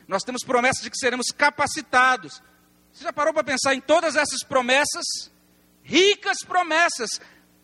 [0.08, 2.41] Nós temos promessa de que seremos capacitados.
[2.91, 5.32] Você já parou para pensar em todas essas promessas?
[5.82, 7.10] Ricas promessas,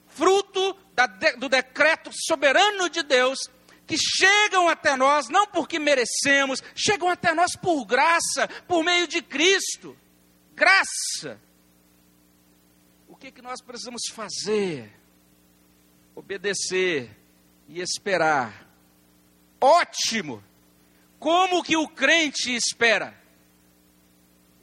[0.08, 3.40] fruto da, do decreto soberano de Deus,
[3.86, 9.22] que chegam até nós não porque merecemos, chegam até nós por graça, por meio de
[9.22, 9.96] Cristo.
[10.54, 11.40] Graça
[13.20, 14.92] que, que nós precisamos fazer?
[16.16, 17.16] Obedecer
[17.68, 18.68] e esperar.
[19.60, 20.44] Ótimo!
[21.20, 23.14] Como que o crente espera?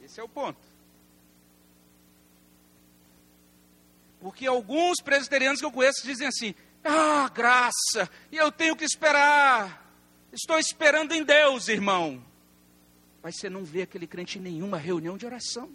[0.01, 0.59] Esse é o ponto.
[4.19, 9.85] Porque alguns presbiterianos que eu conheço dizem assim: ah, graça, e eu tenho que esperar.
[10.33, 12.23] Estou esperando em Deus, irmão.
[13.21, 15.71] Mas você não vê aquele crente em nenhuma reunião de oração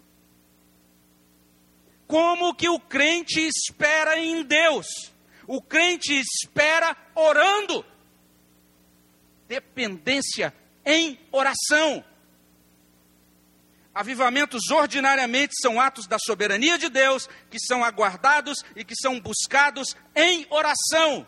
[2.06, 4.86] como que o crente espera em Deus.
[5.46, 7.84] O crente espera orando.
[9.48, 12.04] Dependência em oração.
[13.94, 19.94] Avivamentos ordinariamente são atos da soberania de Deus, que são aguardados e que são buscados
[20.14, 21.26] em oração.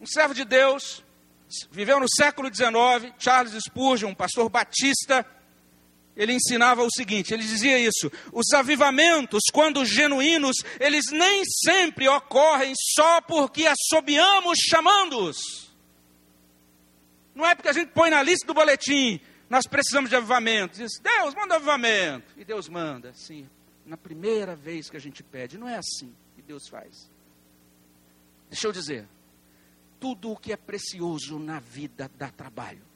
[0.00, 1.04] Um servo de Deus,
[1.70, 5.26] viveu no século XIX, Charles Spurgeon, um pastor batista,
[6.16, 12.72] ele ensinava o seguinte: ele dizia isso, os avivamentos, quando genuínos, eles nem sempre ocorrem
[12.94, 15.66] só porque assobiamos chamando-os.
[17.34, 20.78] Não é porque a gente põe na lista do boletim, nós precisamos de avivamento.
[20.78, 22.32] Diz, Deus, manda avivamento.
[22.36, 23.48] E Deus manda, sim.
[23.84, 27.10] Na primeira vez que a gente pede, não é assim que Deus faz.
[28.48, 29.06] Deixa eu dizer,
[30.00, 32.95] tudo o que é precioso na vida dá trabalho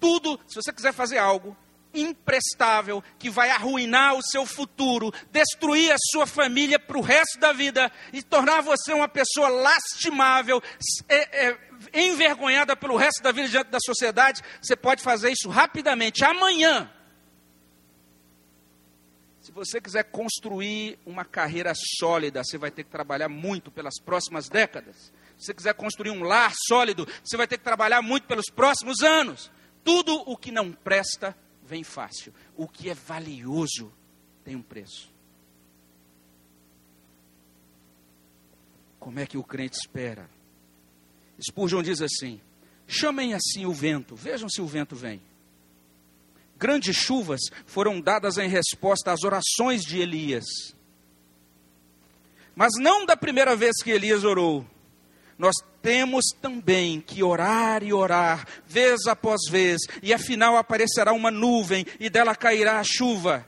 [0.00, 1.56] tudo, se você quiser fazer algo
[1.92, 7.52] imprestável, que vai arruinar o seu futuro, destruir a sua família para o resto da
[7.52, 10.62] vida e tornar você uma pessoa lastimável,
[11.08, 11.58] é, é,
[11.94, 16.90] envergonhada pelo resto da vida diante da sociedade, você pode fazer isso rapidamente, amanhã.
[19.40, 24.46] Se você quiser construir uma carreira sólida, você vai ter que trabalhar muito pelas próximas
[24.46, 25.10] décadas.
[25.38, 29.02] Se você quiser construir um lar sólido, você vai ter que trabalhar muito pelos próximos
[29.02, 29.50] anos.
[29.88, 32.34] Tudo o que não presta vem fácil.
[32.54, 33.90] O que é valioso
[34.44, 35.10] tem um preço.
[39.00, 40.28] Como é que o crente espera?
[41.40, 42.38] Spurgeon diz assim:
[42.86, 45.22] chamem assim o vento, vejam se o vento vem.
[46.58, 50.44] Grandes chuvas foram dadas em resposta às orações de Elias.
[52.54, 54.66] Mas não da primeira vez que Elias orou,
[55.38, 61.86] nós temos também que orar e orar, vez após vez, e afinal aparecerá uma nuvem
[62.00, 63.46] e dela cairá a chuva.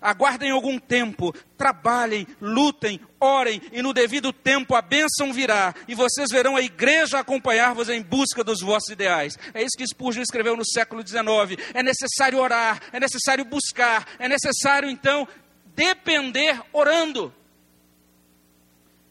[0.00, 6.30] Aguardem algum tempo, trabalhem, lutem, orem, e no devido tempo a bênção virá, e vocês
[6.30, 9.36] verão a igreja acompanhar-vos em busca dos vossos ideais.
[9.52, 11.60] É isso que Spurgeon escreveu no século XIX.
[11.74, 15.26] É necessário orar, é necessário buscar, é necessário então
[15.74, 17.34] depender orando.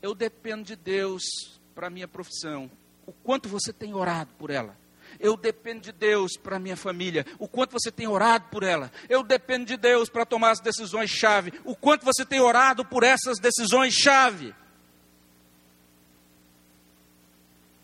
[0.02, 2.72] Eu dependo de Deus para a minha profissão,
[3.06, 4.76] o quanto você tem orado por ela,
[5.20, 7.26] Eu dependo de Deus para minha família.
[7.40, 8.92] O quanto você tem orado por ela.
[9.08, 11.54] Eu dependo de Deus para tomar as decisões chave.
[11.64, 14.54] O quanto você tem orado por essas decisões chave.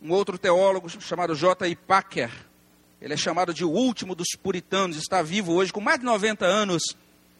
[0.01, 1.67] Um outro teólogo chamado J.
[1.67, 1.75] I.
[1.75, 2.31] Packer,
[2.99, 6.45] ele é chamado de o último dos puritanos, está vivo hoje com mais de 90
[6.45, 6.83] anos.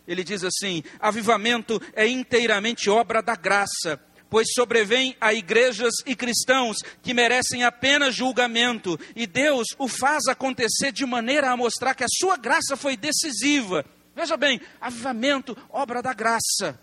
[0.08, 4.00] Ele diz assim: avivamento é inteiramente obra da graça
[4.34, 10.92] pois sobrevém a igrejas e cristãos que merecem apenas julgamento, e Deus o faz acontecer
[10.92, 13.86] de maneira a mostrar que a sua graça foi decisiva.
[14.16, 16.80] Veja bem, avivamento, obra da graça.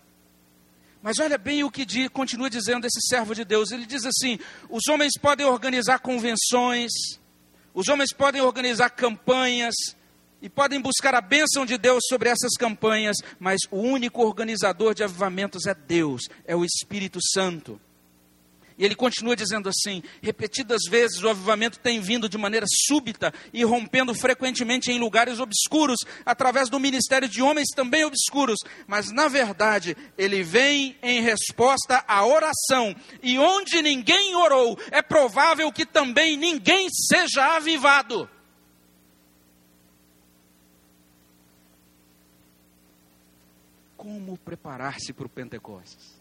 [1.01, 3.71] Mas olha bem o que diz, continua dizendo esse servo de Deus.
[3.71, 4.39] Ele diz assim:
[4.69, 6.89] os homens podem organizar convenções,
[7.73, 9.75] os homens podem organizar campanhas,
[10.41, 15.03] e podem buscar a bênção de Deus sobre essas campanhas, mas o único organizador de
[15.03, 17.79] avivamentos é Deus, é o Espírito Santo.
[18.81, 23.63] E ele continua dizendo assim: repetidas vezes o avivamento tem vindo de maneira súbita e
[23.63, 29.95] rompendo frequentemente em lugares obscuros, através do ministério de homens também obscuros, mas na verdade
[30.17, 36.87] ele vem em resposta à oração, e onde ninguém orou, é provável que também ninguém
[36.89, 38.27] seja avivado.
[44.01, 46.19] Como preparar-se para o Pentecostes.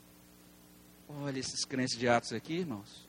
[1.08, 3.08] Olha esses crentes de Atos aqui, irmãos.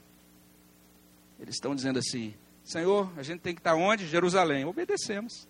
[1.38, 4.08] Eles estão dizendo assim: Senhor, a gente tem que estar onde?
[4.08, 4.64] Jerusalém.
[4.64, 5.46] Obedecemos.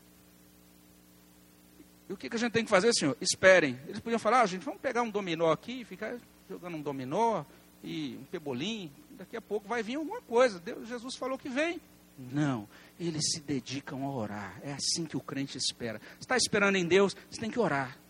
[2.10, 3.16] E o que, que a gente tem que fazer, Senhor?
[3.22, 3.80] Esperem.
[3.86, 6.18] Eles podiam falar: ah, gente, vamos pegar um dominó aqui, ficar
[6.50, 7.46] jogando um dominó
[7.84, 8.92] e um pebolim.
[9.12, 10.60] Daqui a pouco vai vir alguma coisa.
[10.60, 11.80] Deus, Jesus falou que vem.
[12.18, 12.68] Não,
[13.00, 14.60] eles se dedicam a orar.
[14.64, 16.02] É assim que o crente espera.
[16.20, 18.02] Está esperando em Deus, você tem que orar.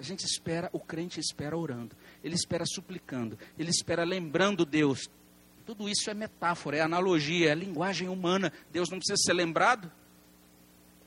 [0.00, 1.94] A gente espera, o crente espera orando,
[2.24, 5.10] ele espera suplicando, ele espera lembrando Deus.
[5.66, 8.50] Tudo isso é metáfora, é analogia, é linguagem humana.
[8.72, 9.92] Deus não precisa ser lembrado,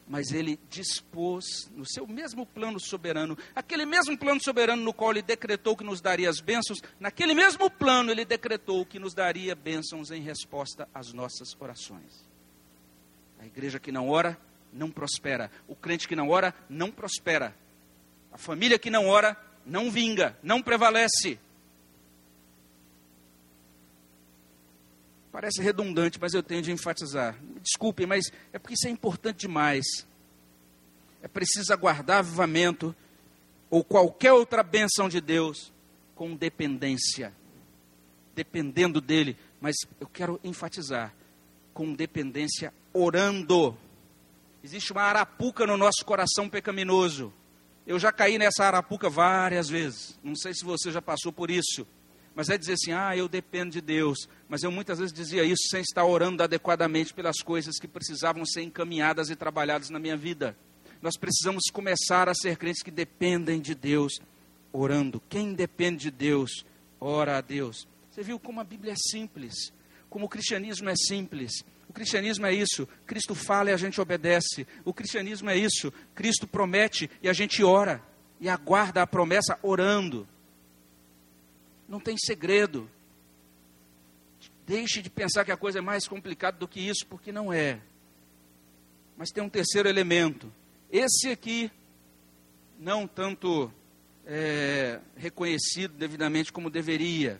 [0.07, 5.23] mas ele dispôs no seu mesmo plano soberano, aquele mesmo plano soberano no qual ele
[5.23, 10.11] decretou que nos daria as bênçãos, naquele mesmo plano ele decretou que nos daria bênçãos
[10.11, 12.29] em resposta às nossas orações.
[13.39, 14.37] A igreja que não ora
[14.71, 17.62] não prospera, o crente que não ora não prospera.
[18.33, 21.39] A família que não ora não vinga, não prevalece.
[25.31, 27.39] Parece redundante, mas eu tenho de enfatizar.
[27.41, 29.85] Me desculpem, mas é porque isso é importante demais.
[31.21, 32.95] É preciso aguardar avivamento
[33.69, 35.71] ou qualquer outra benção de Deus
[36.15, 37.33] com dependência.
[38.35, 41.13] Dependendo dele, mas eu quero enfatizar
[41.73, 43.77] com dependência orando.
[44.63, 47.33] Existe uma arapuca no nosso coração pecaminoso
[47.85, 50.17] eu já caí nessa arapuca várias vezes.
[50.23, 51.85] Não sei se você já passou por isso.
[52.35, 54.27] Mas é dizer assim: ah, eu dependo de Deus.
[54.47, 58.63] Mas eu muitas vezes dizia isso sem estar orando adequadamente pelas coisas que precisavam ser
[58.63, 60.57] encaminhadas e trabalhadas na minha vida.
[61.01, 64.13] Nós precisamos começar a ser crentes que dependem de Deus,
[64.71, 65.21] orando.
[65.27, 66.65] Quem depende de Deus,
[66.99, 67.87] ora a Deus.
[68.09, 69.73] Você viu como a Bíblia é simples,
[70.09, 71.65] como o cristianismo é simples.
[71.93, 74.65] O cristianismo é isso: Cristo fala e a gente obedece.
[74.83, 78.01] O cristianismo é isso: Cristo promete e a gente ora
[78.41, 80.27] e aguarda a promessa orando.
[81.87, 82.89] Não tem segredo.
[84.65, 87.79] Deixe de pensar que a coisa é mais complicada do que isso, porque não é.
[89.15, 90.51] Mas tem um terceiro elemento.
[90.91, 91.71] Esse aqui,
[92.79, 93.71] não tanto
[94.25, 97.39] é, reconhecido devidamente como deveria.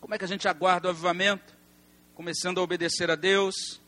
[0.00, 1.61] Como é que a gente aguarda o avivamento?
[2.14, 3.80] Começando a obedecer a Deus,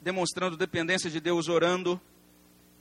[0.00, 2.00] demonstrando dependência de Deus, orando.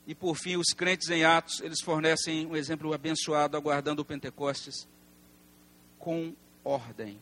[0.07, 4.87] E por fim, os crentes em Atos, eles fornecem um exemplo abençoado, aguardando o Pentecostes,
[5.97, 7.19] com ordem.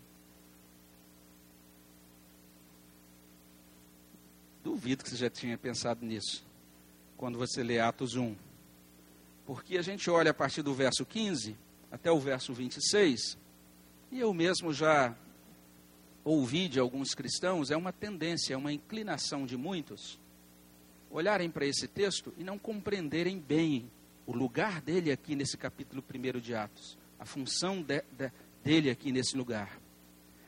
[4.64, 6.44] Duvido que você já tinha pensado nisso,
[7.16, 8.36] quando você lê Atos 1.
[9.46, 11.56] Porque a gente olha a partir do verso 15
[11.92, 13.38] até o verso 26,
[14.12, 15.16] e eu mesmo já
[16.24, 20.20] ouvi de alguns cristãos é uma tendência, é uma inclinação de muitos
[21.14, 23.90] olharem para esse texto e não compreenderem bem
[24.26, 28.32] o lugar dele aqui nesse capítulo 1 de Atos, a função de, de,
[28.64, 29.80] dele aqui nesse lugar.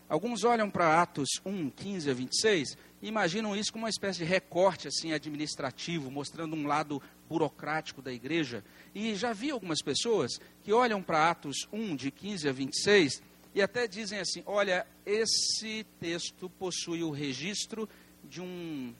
[0.09, 4.25] Alguns olham para Atos 1, 15 a 26 e imaginam isso como uma espécie de
[4.25, 8.63] recorte assim administrativo, mostrando um lado burocrático da igreja.
[8.93, 13.21] E já vi algumas pessoas que olham para Atos 1, de 15 a 26
[13.55, 17.89] e até dizem assim: olha, esse texto possui o registro
[18.23, 18.93] de um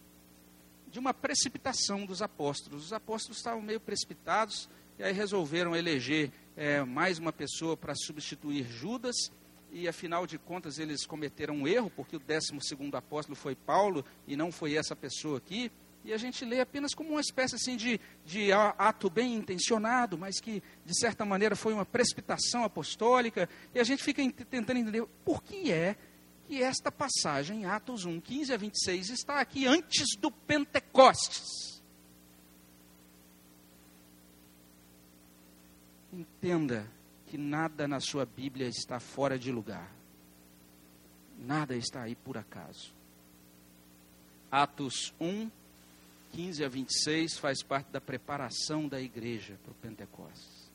[0.89, 2.85] de uma precipitação dos apóstolos.
[2.85, 8.63] Os apóstolos estavam meio precipitados e aí resolveram eleger é, mais uma pessoa para substituir
[8.63, 9.29] Judas
[9.73, 14.05] e afinal de contas eles cometeram um erro, porque o décimo segundo apóstolo foi Paulo
[14.25, 15.69] e não foi essa pessoa aqui.
[16.05, 20.39] E a gente lê apenas como uma espécie assim de, de ato bem intencionado, mas
[20.39, 23.49] que de certa maneira foi uma precipitação apostólica.
[23.73, 25.95] E a gente fica tentando entender por que é
[26.45, 31.81] que esta passagem, Atos 1, 15 a 26, está aqui antes do Pentecostes.
[36.13, 36.87] Entenda
[37.25, 39.91] que nada na sua Bíblia está fora de lugar.
[41.39, 42.93] Nada está aí por acaso.
[44.51, 45.49] Atos 1,
[46.35, 50.69] 15 a 26 faz parte da preparação da igreja para o Pentecostes.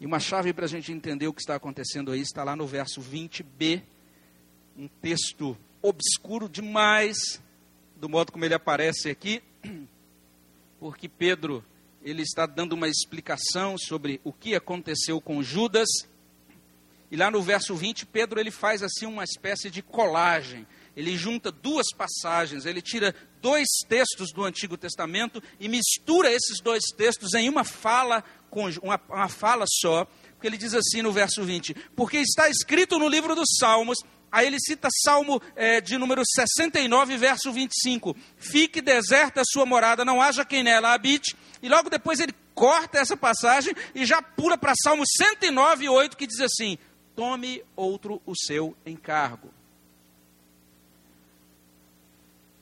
[0.00, 2.66] E uma chave para a gente entender o que está acontecendo aí está lá no
[2.66, 3.80] verso 20b,
[4.76, 7.40] um texto obscuro demais,
[7.94, 9.40] do modo como ele aparece aqui,
[10.80, 11.64] porque Pedro
[12.02, 15.88] ele está dando uma explicação sobre o que aconteceu com Judas.
[17.08, 20.66] E lá no verso 20, Pedro ele faz assim uma espécie de colagem.
[20.96, 26.84] Ele junta duas passagens, ele tira dois textos do Antigo Testamento e mistura esses dois
[26.96, 28.22] textos em uma fala,
[28.82, 33.08] uma, uma fala só, porque ele diz assim no verso 20: Porque está escrito no
[33.08, 33.98] livro dos Salmos,
[34.32, 40.04] Aí ele cita Salmo é, de número 69, verso 25: Fique deserta a sua morada,
[40.04, 41.36] não haja quem nela habite.
[41.60, 46.28] E logo depois ele corta essa passagem e já pula para Salmo 109, 8, que
[46.28, 46.78] diz assim:
[47.16, 49.52] Tome outro o seu encargo.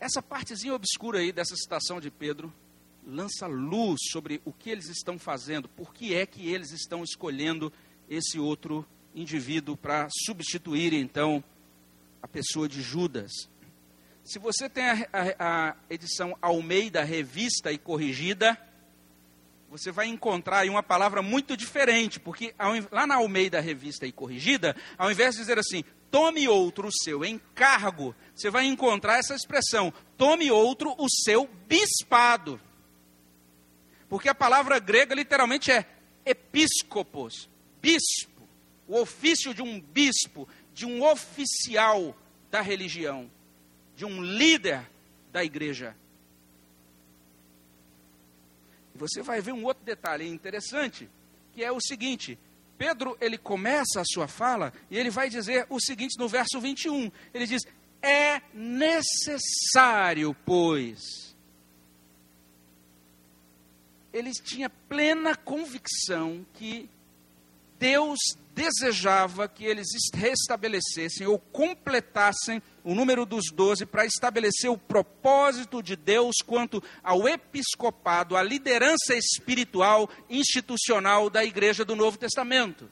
[0.00, 2.52] Essa partezinha obscura aí dessa citação de Pedro
[3.04, 7.72] lança luz sobre o que eles estão fazendo, por que é que eles estão escolhendo
[8.08, 11.42] esse outro indivíduo para substituir então
[12.22, 13.32] a pessoa de Judas.
[14.24, 18.58] Se você tem a, a, a edição Almeida Revista e Corrigida,
[19.70, 22.54] você vai encontrar aí uma palavra muito diferente, porque
[22.90, 27.24] lá na Almeida Revista e Corrigida, ao invés de dizer assim, tome outro o seu
[27.24, 32.60] encargo, você vai encontrar essa expressão, tome outro o seu bispado.
[34.08, 35.84] Porque a palavra grega literalmente é
[36.24, 37.48] episcopos,
[37.80, 38.48] bispo,
[38.86, 42.16] o ofício de um bispo, de um oficial
[42.50, 43.30] da religião,
[43.94, 44.88] de um líder
[45.30, 45.94] da igreja.
[48.98, 51.08] Você vai ver um outro detalhe interessante,
[51.54, 52.38] que é o seguinte:
[52.76, 57.10] Pedro, ele começa a sua fala e ele vai dizer o seguinte no verso 21.
[57.32, 57.62] Ele diz:
[58.02, 61.36] É necessário, pois.
[64.12, 66.88] Ele tinha plena convicção que
[67.78, 68.18] Deus
[68.54, 75.94] desejava que eles restabelecessem ou completassem o número dos doze para estabelecer o propósito de
[75.94, 82.88] Deus quanto ao episcopado, à liderança espiritual institucional da igreja do Novo Testamento.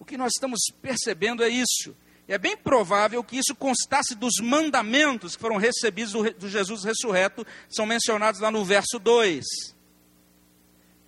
[0.00, 1.94] O que nós estamos percebendo é isso.
[2.26, 7.86] É bem provável que isso constasse dos mandamentos que foram recebidos do Jesus ressurreto, são
[7.86, 9.44] mencionados lá no verso 2.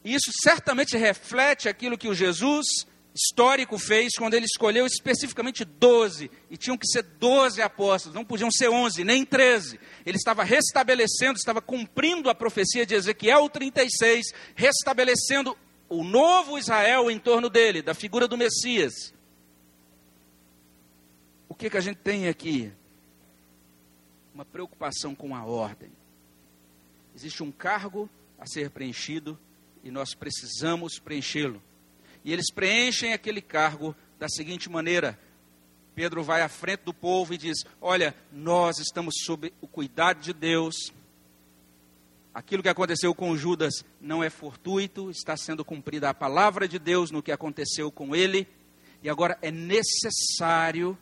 [0.04, 2.86] E isso certamente reflete aquilo que o Jesus
[3.16, 8.50] histórico fez quando ele escolheu especificamente 12, e tinham que ser 12 apóstolos, não podiam
[8.50, 9.80] ser 11, nem 13.
[10.04, 15.56] Ele estava restabelecendo, estava cumprindo a profecia de Ezequiel 36, restabelecendo
[15.88, 19.14] o novo Israel em torno dele, da figura do Messias.
[21.48, 22.70] O que, que a gente tem aqui?
[24.34, 25.90] Uma preocupação com a ordem.
[27.14, 29.38] Existe um cargo a ser preenchido
[29.82, 31.62] e nós precisamos preenchê-lo.
[32.27, 35.16] E eles preenchem aquele cargo da seguinte maneira:
[35.95, 40.33] Pedro vai à frente do povo e diz: Olha, nós estamos sob o cuidado de
[40.33, 40.93] Deus.
[42.35, 47.12] Aquilo que aconteceu com Judas não é fortuito, está sendo cumprida a palavra de Deus
[47.12, 48.49] no que aconteceu com ele.
[49.05, 50.99] E agora é necessário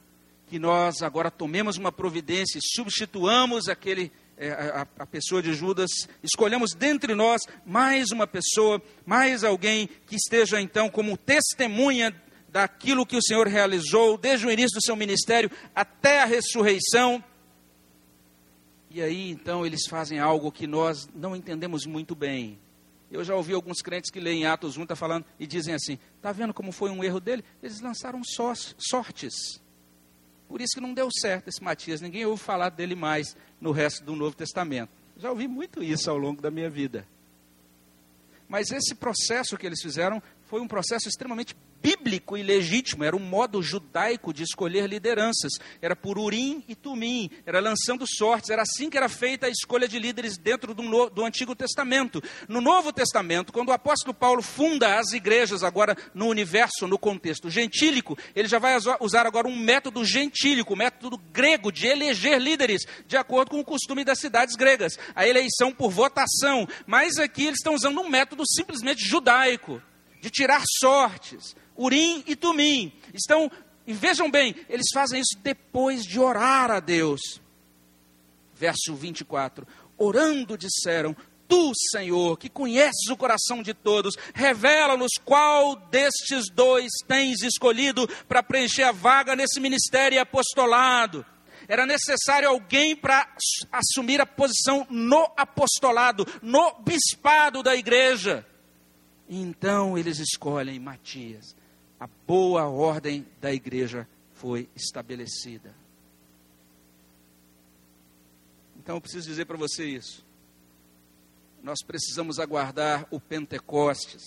[0.46, 5.90] que nós agora tomemos uma providência e substituamos aquele a, a, pessoa de Judas,
[6.22, 12.14] escolhemos dentre nós mais uma pessoa, mais alguém que esteja então como testemunha
[12.48, 17.22] daquilo que o Senhor realizou desde o início do seu ministério até a ressurreição.
[18.90, 22.58] E aí então eles fazem algo que nós não entendemos muito bem.
[23.10, 26.32] Eu já ouvi alguns crentes que leem Atos 1, tá falando e dizem assim: está
[26.32, 27.44] vendo como foi um erro dele?
[27.62, 29.60] Eles lançaram sortes.
[30.48, 34.04] Por isso que não deu certo esse Matias, ninguém ouve falar dele mais no resto
[34.04, 34.90] do Novo Testamento.
[35.16, 37.08] Já ouvi muito isso ao longo da minha vida.
[38.46, 43.20] Mas esse processo que eles fizeram foi um processo extremamente bíblico e legítimo, era um
[43.20, 45.52] modo judaico de escolher lideranças.
[45.82, 49.86] Era por Urim e Tumim, era lançando sortes, era assim que era feita a escolha
[49.86, 52.22] de líderes dentro do, do Antigo Testamento.
[52.48, 57.50] No Novo Testamento, quando o apóstolo Paulo funda as igrejas agora no universo, no contexto
[57.50, 62.86] gentílico, ele já vai usar agora um método gentílico, um método grego de eleger líderes,
[63.06, 64.98] de acordo com o costume das cidades gregas.
[65.14, 66.66] A eleição por votação.
[66.86, 69.82] Mas aqui eles estão usando um método simplesmente judaico,
[70.22, 71.54] de tirar sortes.
[71.76, 72.92] Urim e Tumim.
[73.12, 73.50] Estão,
[73.86, 77.40] e vejam bem, eles fazem isso depois de orar a Deus.
[78.54, 79.66] Verso 24:
[79.98, 81.16] Orando disseram:
[81.48, 88.42] Tu, Senhor, que conheces o coração de todos, revela-nos qual destes dois tens escolhido para
[88.42, 91.26] preencher a vaga nesse ministério e apostolado.
[91.66, 93.26] Era necessário alguém para
[93.72, 98.46] assumir a posição no apostolado, no bispado da igreja.
[99.28, 101.56] Então eles escolhem Matias
[102.04, 105.74] a boa ordem da igreja foi estabelecida.
[108.76, 110.22] Então eu preciso dizer para você isso.
[111.62, 114.22] Nós precisamos aguardar o Pentecostes,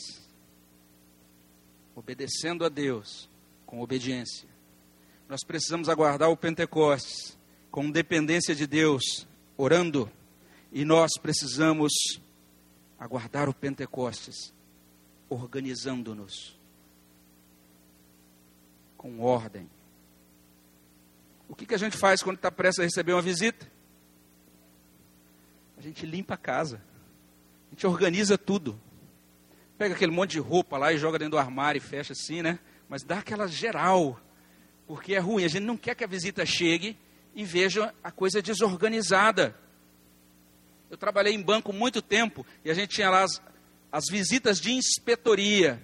[1.95, 3.30] obedecendo a Deus
[3.63, 4.49] com obediência.
[5.30, 7.38] Nós precisamos aguardar o Pentecostes
[7.69, 10.11] com dependência de Deus, orando.
[10.71, 11.93] E nós precisamos
[12.97, 14.51] aguardar o Pentecostes
[15.30, 16.57] organizando-nos
[18.98, 19.70] com ordem.
[21.48, 23.70] O que, que a gente faz quando está prestes a receber uma visita?
[25.78, 26.82] A gente limpa a casa.
[27.68, 28.80] A gente organiza tudo.
[29.78, 32.60] Pega aquele monte de roupa lá e joga dentro do armário e fecha assim, né?
[32.89, 34.20] Mas dá aquela geral.
[34.88, 35.43] Porque é ruim.
[35.45, 36.98] A gente não quer que a visita chegue
[37.36, 39.56] e veja a coisa desorganizada.
[40.89, 43.41] Eu trabalhei em banco muito tempo e a gente tinha lá as,
[43.91, 45.82] as visitas de inspetoria.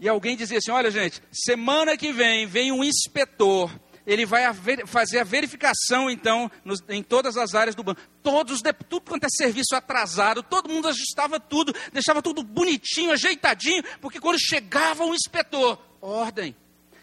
[0.00, 3.70] E alguém dizia assim: olha, gente, semana que vem vem um inspetor.
[4.06, 4.42] Ele vai
[4.86, 8.00] fazer a verificação, então, nos, em todas as áreas do banco.
[8.22, 14.18] Todos, tudo quanto é serviço atrasado, todo mundo ajustava tudo, deixava tudo bonitinho, ajeitadinho, porque
[14.18, 16.56] quando chegava o inspetor, ordem.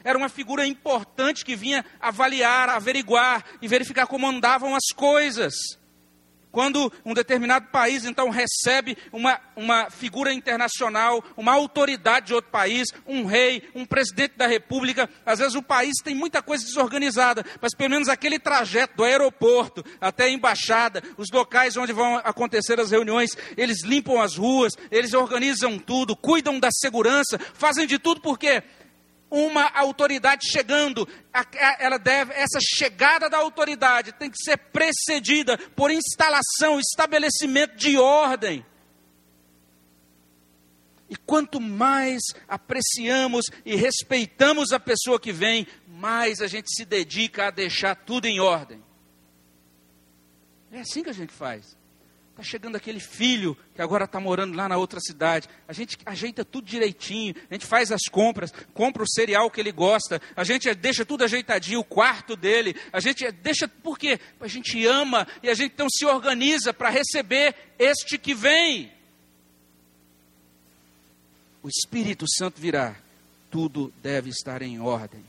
[0.03, 5.53] Era uma figura importante que vinha avaliar, averiguar e verificar como andavam as coisas.
[6.55, 12.87] Quando um determinado país, então, recebe uma, uma figura internacional, uma autoridade de outro país,
[13.05, 17.75] um rei, um presidente da república, às vezes o país tem muita coisa desorganizada, mas
[17.75, 22.89] pelo menos aquele trajeto do aeroporto até a embaixada, os locais onde vão acontecer as
[22.89, 28.63] reuniões, eles limpam as ruas, eles organizam tudo, cuidam da segurança, fazem de tudo porque
[29.29, 31.07] uma autoridade chegando,
[31.79, 38.65] ela deve, essa chegada da autoridade tem que ser precedida por instalação, estabelecimento de ordem.
[41.09, 47.47] E quanto mais apreciamos e respeitamos a pessoa que vem, mais a gente se dedica
[47.47, 48.83] a deixar tudo em ordem.
[50.71, 51.77] É assim que a gente faz.
[52.35, 55.47] Está chegando aquele filho que agora está morando lá na outra cidade.
[55.65, 59.71] A gente ajeita tudo direitinho, a gente faz as compras, compra o cereal que ele
[59.71, 64.19] gosta, a gente deixa tudo ajeitadinho, o quarto dele, a gente deixa, por quê?
[64.41, 68.91] A gente ama e a gente então se organiza para receber este que vem.
[71.63, 72.97] O Espírito Santo virá,
[73.49, 75.23] tudo deve estar em ordem.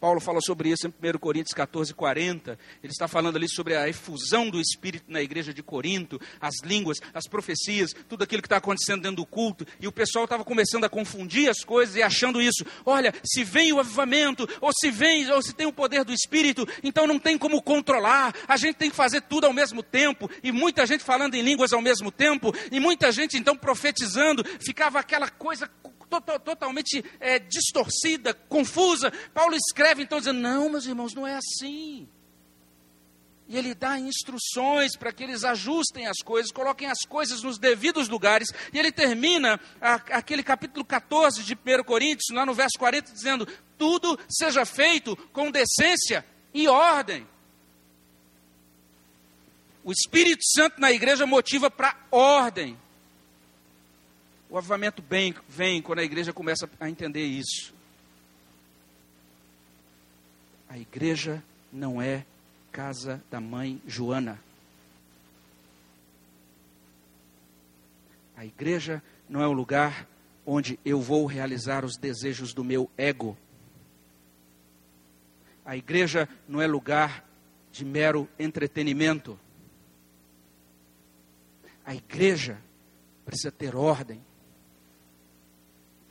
[0.00, 2.58] Paulo fala sobre isso em 1 Coríntios 14, 40.
[2.82, 6.98] Ele está falando ali sobre a efusão do Espírito na igreja de Corinto, as línguas,
[7.14, 9.66] as profecias, tudo aquilo que está acontecendo dentro do culto.
[9.80, 12.64] E o pessoal estava começando a confundir as coisas e achando isso.
[12.84, 16.68] Olha, se vem o avivamento, ou se vem, ou se tem o poder do Espírito,
[16.82, 18.34] então não tem como controlar.
[18.46, 20.30] A gente tem que fazer tudo ao mesmo tempo.
[20.42, 22.54] E muita gente falando em línguas ao mesmo tempo.
[22.70, 24.44] E muita gente então profetizando.
[24.60, 25.70] Ficava aquela coisa
[26.08, 29.12] totalmente é, distorcida, confusa.
[29.32, 32.08] Paulo escreve então dizendo: Não, meus irmãos, não é assim.
[33.48, 38.08] E ele dá instruções para que eles ajustem as coisas, coloquem as coisas nos devidos
[38.08, 38.48] lugares.
[38.72, 43.46] E ele termina a, aquele capítulo 14 de 1 Coríntios, lá no verso 40, dizendo:
[43.78, 47.26] Tudo seja feito com decência e ordem.
[49.84, 52.76] O Espírito Santo na igreja motiva para ordem.
[54.48, 57.74] O avivamento vem, vem quando a igreja começa a entender isso.
[60.68, 61.42] A igreja
[61.72, 62.24] não é
[62.70, 64.40] casa da mãe Joana.
[68.36, 70.06] A igreja não é o lugar
[70.44, 73.36] onde eu vou realizar os desejos do meu ego.
[75.64, 77.24] A igreja não é lugar
[77.72, 79.38] de mero entretenimento.
[81.84, 82.58] A igreja
[83.24, 84.20] precisa ter ordem.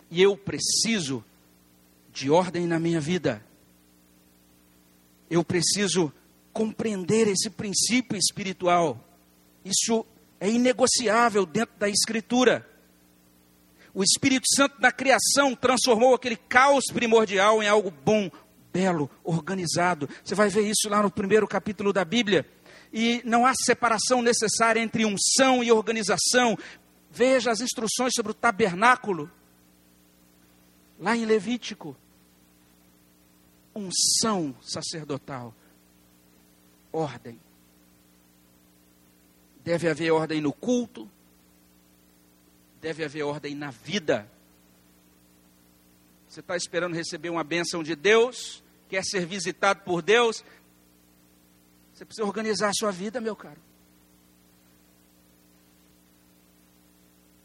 [0.09, 1.23] E eu preciso
[2.11, 3.43] de ordem na minha vida.
[5.29, 6.11] Eu preciso
[6.53, 9.03] compreender esse princípio espiritual.
[9.63, 10.05] Isso
[10.39, 12.65] é inegociável dentro da Escritura.
[13.93, 18.29] O Espírito Santo na criação transformou aquele caos primordial em algo bom,
[18.71, 20.09] belo, organizado.
[20.23, 22.45] Você vai ver isso lá no primeiro capítulo da Bíblia.
[22.93, 26.57] E não há separação necessária entre unção e organização.
[27.09, 29.31] Veja as instruções sobre o tabernáculo.
[30.99, 31.95] Lá em Levítico.
[33.75, 35.53] Unção sacerdotal.
[36.91, 37.39] Ordem.
[39.63, 41.09] Deve haver ordem no culto,
[42.79, 44.29] deve haver ordem na vida.
[46.29, 50.43] Você está esperando receber uma bênção de Deus, quer ser visitado por Deus,
[51.95, 53.59] você precisa organizar a sua vida, meu caro.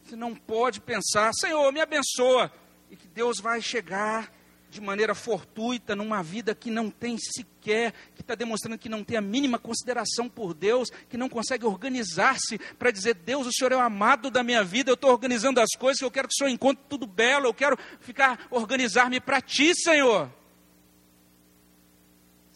[0.04, 2.52] Você não pode pensar, Senhor, me abençoa,
[2.90, 4.32] e que Deus vai chegar
[4.70, 9.16] de maneira fortuita numa vida que não tem sequer, que está demonstrando que não tem
[9.16, 13.76] a mínima consideração por Deus, que não consegue organizar-se para dizer: Deus, o Senhor é
[13.76, 16.50] o amado da minha vida, eu estou organizando as coisas, eu quero que o Senhor
[16.50, 20.39] encontre tudo belo, eu quero ficar, organizar-me para Ti, Senhor.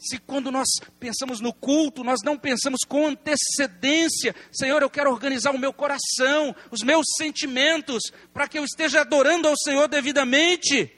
[0.04, 0.68] Se quando nós
[1.00, 6.54] pensamos no culto, nós não pensamos com antecedência, Senhor, eu quero organizar o meu coração,
[6.70, 10.92] os meus sentimentos, para que eu esteja adorando ao Senhor devidamente.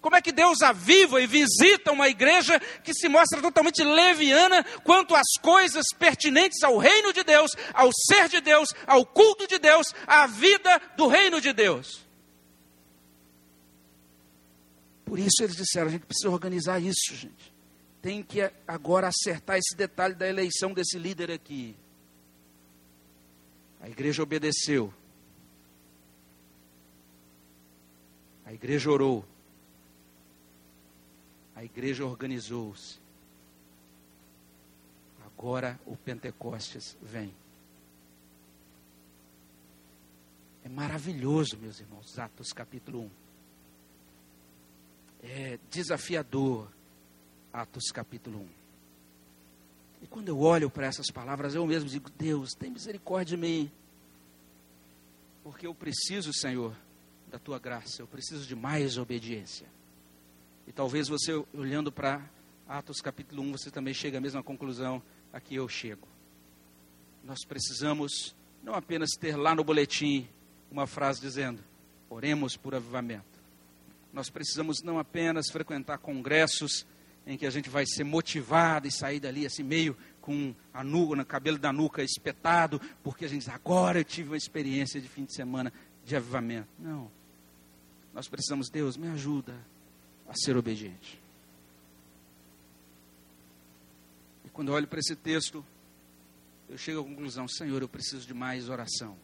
[0.00, 5.14] Como é que Deus aviva e visita uma igreja que se mostra totalmente leviana quanto
[5.14, 9.92] às coisas pertinentes ao reino de Deus, ao ser de Deus, ao culto de Deus,
[10.06, 12.06] à vida do reino de Deus?
[15.04, 17.55] Por isso eles disseram: a gente precisa organizar isso, gente.
[18.06, 18.38] Tem que
[18.68, 21.76] agora acertar esse detalhe da eleição desse líder aqui.
[23.80, 24.94] A igreja obedeceu.
[28.44, 29.26] A igreja orou.
[31.56, 33.00] A igreja organizou-se.
[35.24, 37.34] Agora o Pentecostes vem.
[40.62, 43.10] É maravilhoso, meus irmãos, Atos capítulo 1.
[45.24, 46.70] É desafiador,
[47.56, 48.46] Atos capítulo 1.
[50.02, 53.70] E quando eu olho para essas palavras, eu mesmo digo: Deus, tem misericórdia de mim.
[55.42, 56.76] Porque eu preciso, Senhor,
[57.30, 59.66] da tua graça, eu preciso de mais obediência.
[60.66, 62.28] E talvez você, olhando para
[62.68, 65.02] Atos capítulo 1, você também chegue à mesma conclusão
[65.32, 66.06] a que eu chego.
[67.24, 70.28] Nós precisamos não apenas ter lá no boletim
[70.70, 71.64] uma frase dizendo:
[72.10, 73.24] oremos por avivamento.
[74.12, 76.84] Nós precisamos não apenas frequentar congressos
[77.26, 81.16] em que a gente vai ser motivado e sair dali assim meio com a nuca,
[81.16, 85.08] no cabelo da nuca espetado, porque a gente diz, agora eu tive uma experiência de
[85.08, 85.72] fim de semana
[86.04, 86.68] de avivamento.
[86.78, 87.10] Não.
[88.14, 89.54] Nós precisamos, Deus, me ajuda
[90.28, 91.20] a ser obediente.
[94.44, 95.64] E quando eu olho para esse texto,
[96.68, 99.16] eu chego à conclusão: Senhor, eu preciso de mais oração.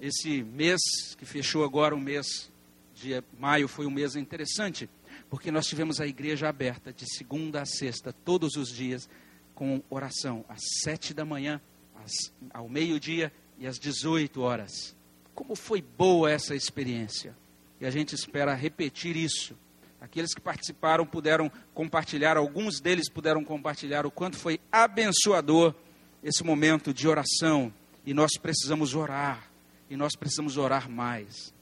[0.00, 0.80] Esse mês
[1.16, 2.50] que fechou agora, o mês
[2.94, 4.88] de maio, foi um mês interessante,
[5.30, 9.08] porque nós tivemos a igreja aberta de segunda a sexta, todos os dias,
[9.54, 11.60] com oração, às sete da manhã,
[11.94, 12.12] às,
[12.52, 14.94] ao meio-dia e às 18 horas.
[15.34, 17.34] Como foi boa essa experiência!
[17.80, 19.56] e a gente espera repetir isso.
[20.00, 25.74] Aqueles que participaram puderam compartilhar, alguns deles puderam compartilhar o quanto foi abençoador
[26.22, 27.72] esse momento de oração.
[28.04, 29.50] E nós precisamos orar,
[29.88, 31.54] e nós precisamos orar mais.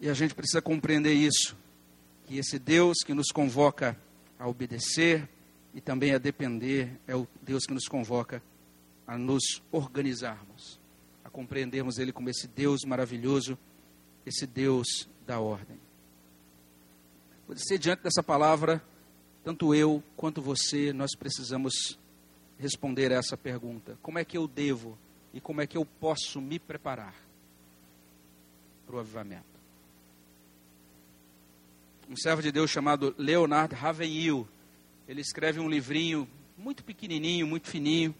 [0.00, 1.56] E a gente precisa compreender isso,
[2.26, 3.96] que esse Deus que nos convoca
[4.38, 5.28] a obedecer
[5.74, 8.42] e também a depender é o Deus que nos convoca
[9.06, 10.80] a nos organizarmos
[11.30, 13.56] a compreendermos Ele como esse Deus maravilhoso,
[14.26, 15.80] esse Deus da ordem.
[17.46, 18.82] Pode ser diante dessa palavra,
[19.44, 21.98] tanto eu quanto você, nós precisamos
[22.58, 24.98] responder a essa pergunta: como é que eu devo
[25.32, 27.14] e como é que eu posso me preparar
[28.86, 29.49] para o avivamento?
[32.10, 34.48] Um servo de Deus chamado Leonard Ravenhill,
[35.06, 38.12] ele escreve um livrinho muito pequenininho, muito fininho,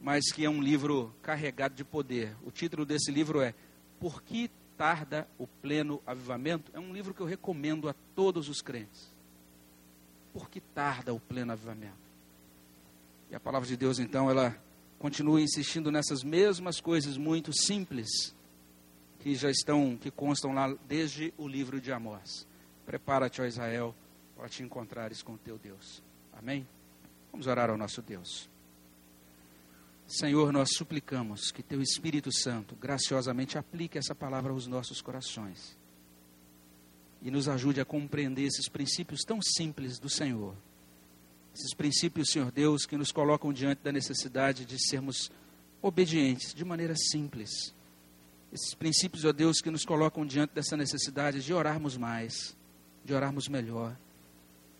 [0.00, 2.36] mas que é um livro carregado de poder.
[2.44, 3.52] O título desse livro é
[3.98, 4.48] Por que
[4.78, 6.70] tarda o pleno avivamento?
[6.72, 9.10] É um livro que eu recomendo a todos os crentes.
[10.32, 12.06] Por que tarda o pleno avivamento?
[13.28, 14.56] E a palavra de Deus, então, ela
[15.00, 18.06] continua insistindo nessas mesmas coisas muito simples
[19.18, 22.45] que já estão, que constam lá desde o livro de Amós.
[22.86, 23.94] Prepara-te, ó Israel,
[24.36, 26.02] para te encontrares com o teu Deus.
[26.32, 26.66] Amém?
[27.32, 28.48] Vamos orar ao nosso Deus.
[30.06, 35.76] Senhor, nós suplicamos que Teu Espírito Santo graciosamente aplique essa palavra aos nossos corações
[37.20, 40.54] e nos ajude a compreender esses princípios tão simples do Senhor.
[41.52, 45.30] Esses princípios, Senhor Deus, que nos colocam diante da necessidade de sermos
[45.82, 47.74] obedientes de maneira simples.
[48.52, 52.56] Esses princípios, ó Deus, que nos colocam diante dessa necessidade de orarmos mais,
[53.06, 53.96] de orarmos melhor.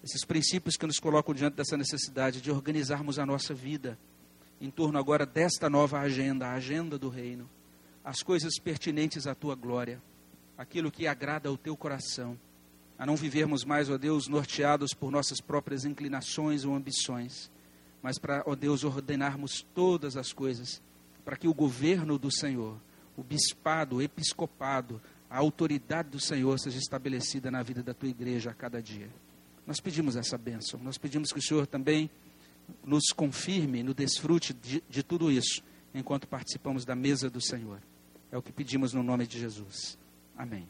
[0.05, 3.99] Esses princípios que nos colocam diante dessa necessidade de organizarmos a nossa vida
[4.61, 7.49] em torno agora desta nova agenda, a agenda do reino,
[8.05, 10.03] as coisas pertinentes à tua glória,
[10.57, 12.39] aquilo que agrada ao teu coração,
[12.99, 17.51] a não vivermos mais, ó Deus, norteados por nossas próprias inclinações ou ambições,
[18.03, 20.81] mas para, ó Deus, ordenarmos todas as coisas,
[21.25, 22.79] para que o governo do Senhor,
[23.17, 28.51] o bispado, o episcopado, a autoridade do Senhor seja estabelecida na vida da tua igreja
[28.51, 29.09] a cada dia.
[29.67, 32.09] Nós pedimos essa bênção, nós pedimos que o Senhor também
[32.85, 35.63] nos confirme no desfrute de, de tudo isso,
[35.95, 37.81] enquanto participamos da mesa do Senhor.
[38.31, 39.99] É o que pedimos no nome de Jesus.
[40.37, 40.69] Amém.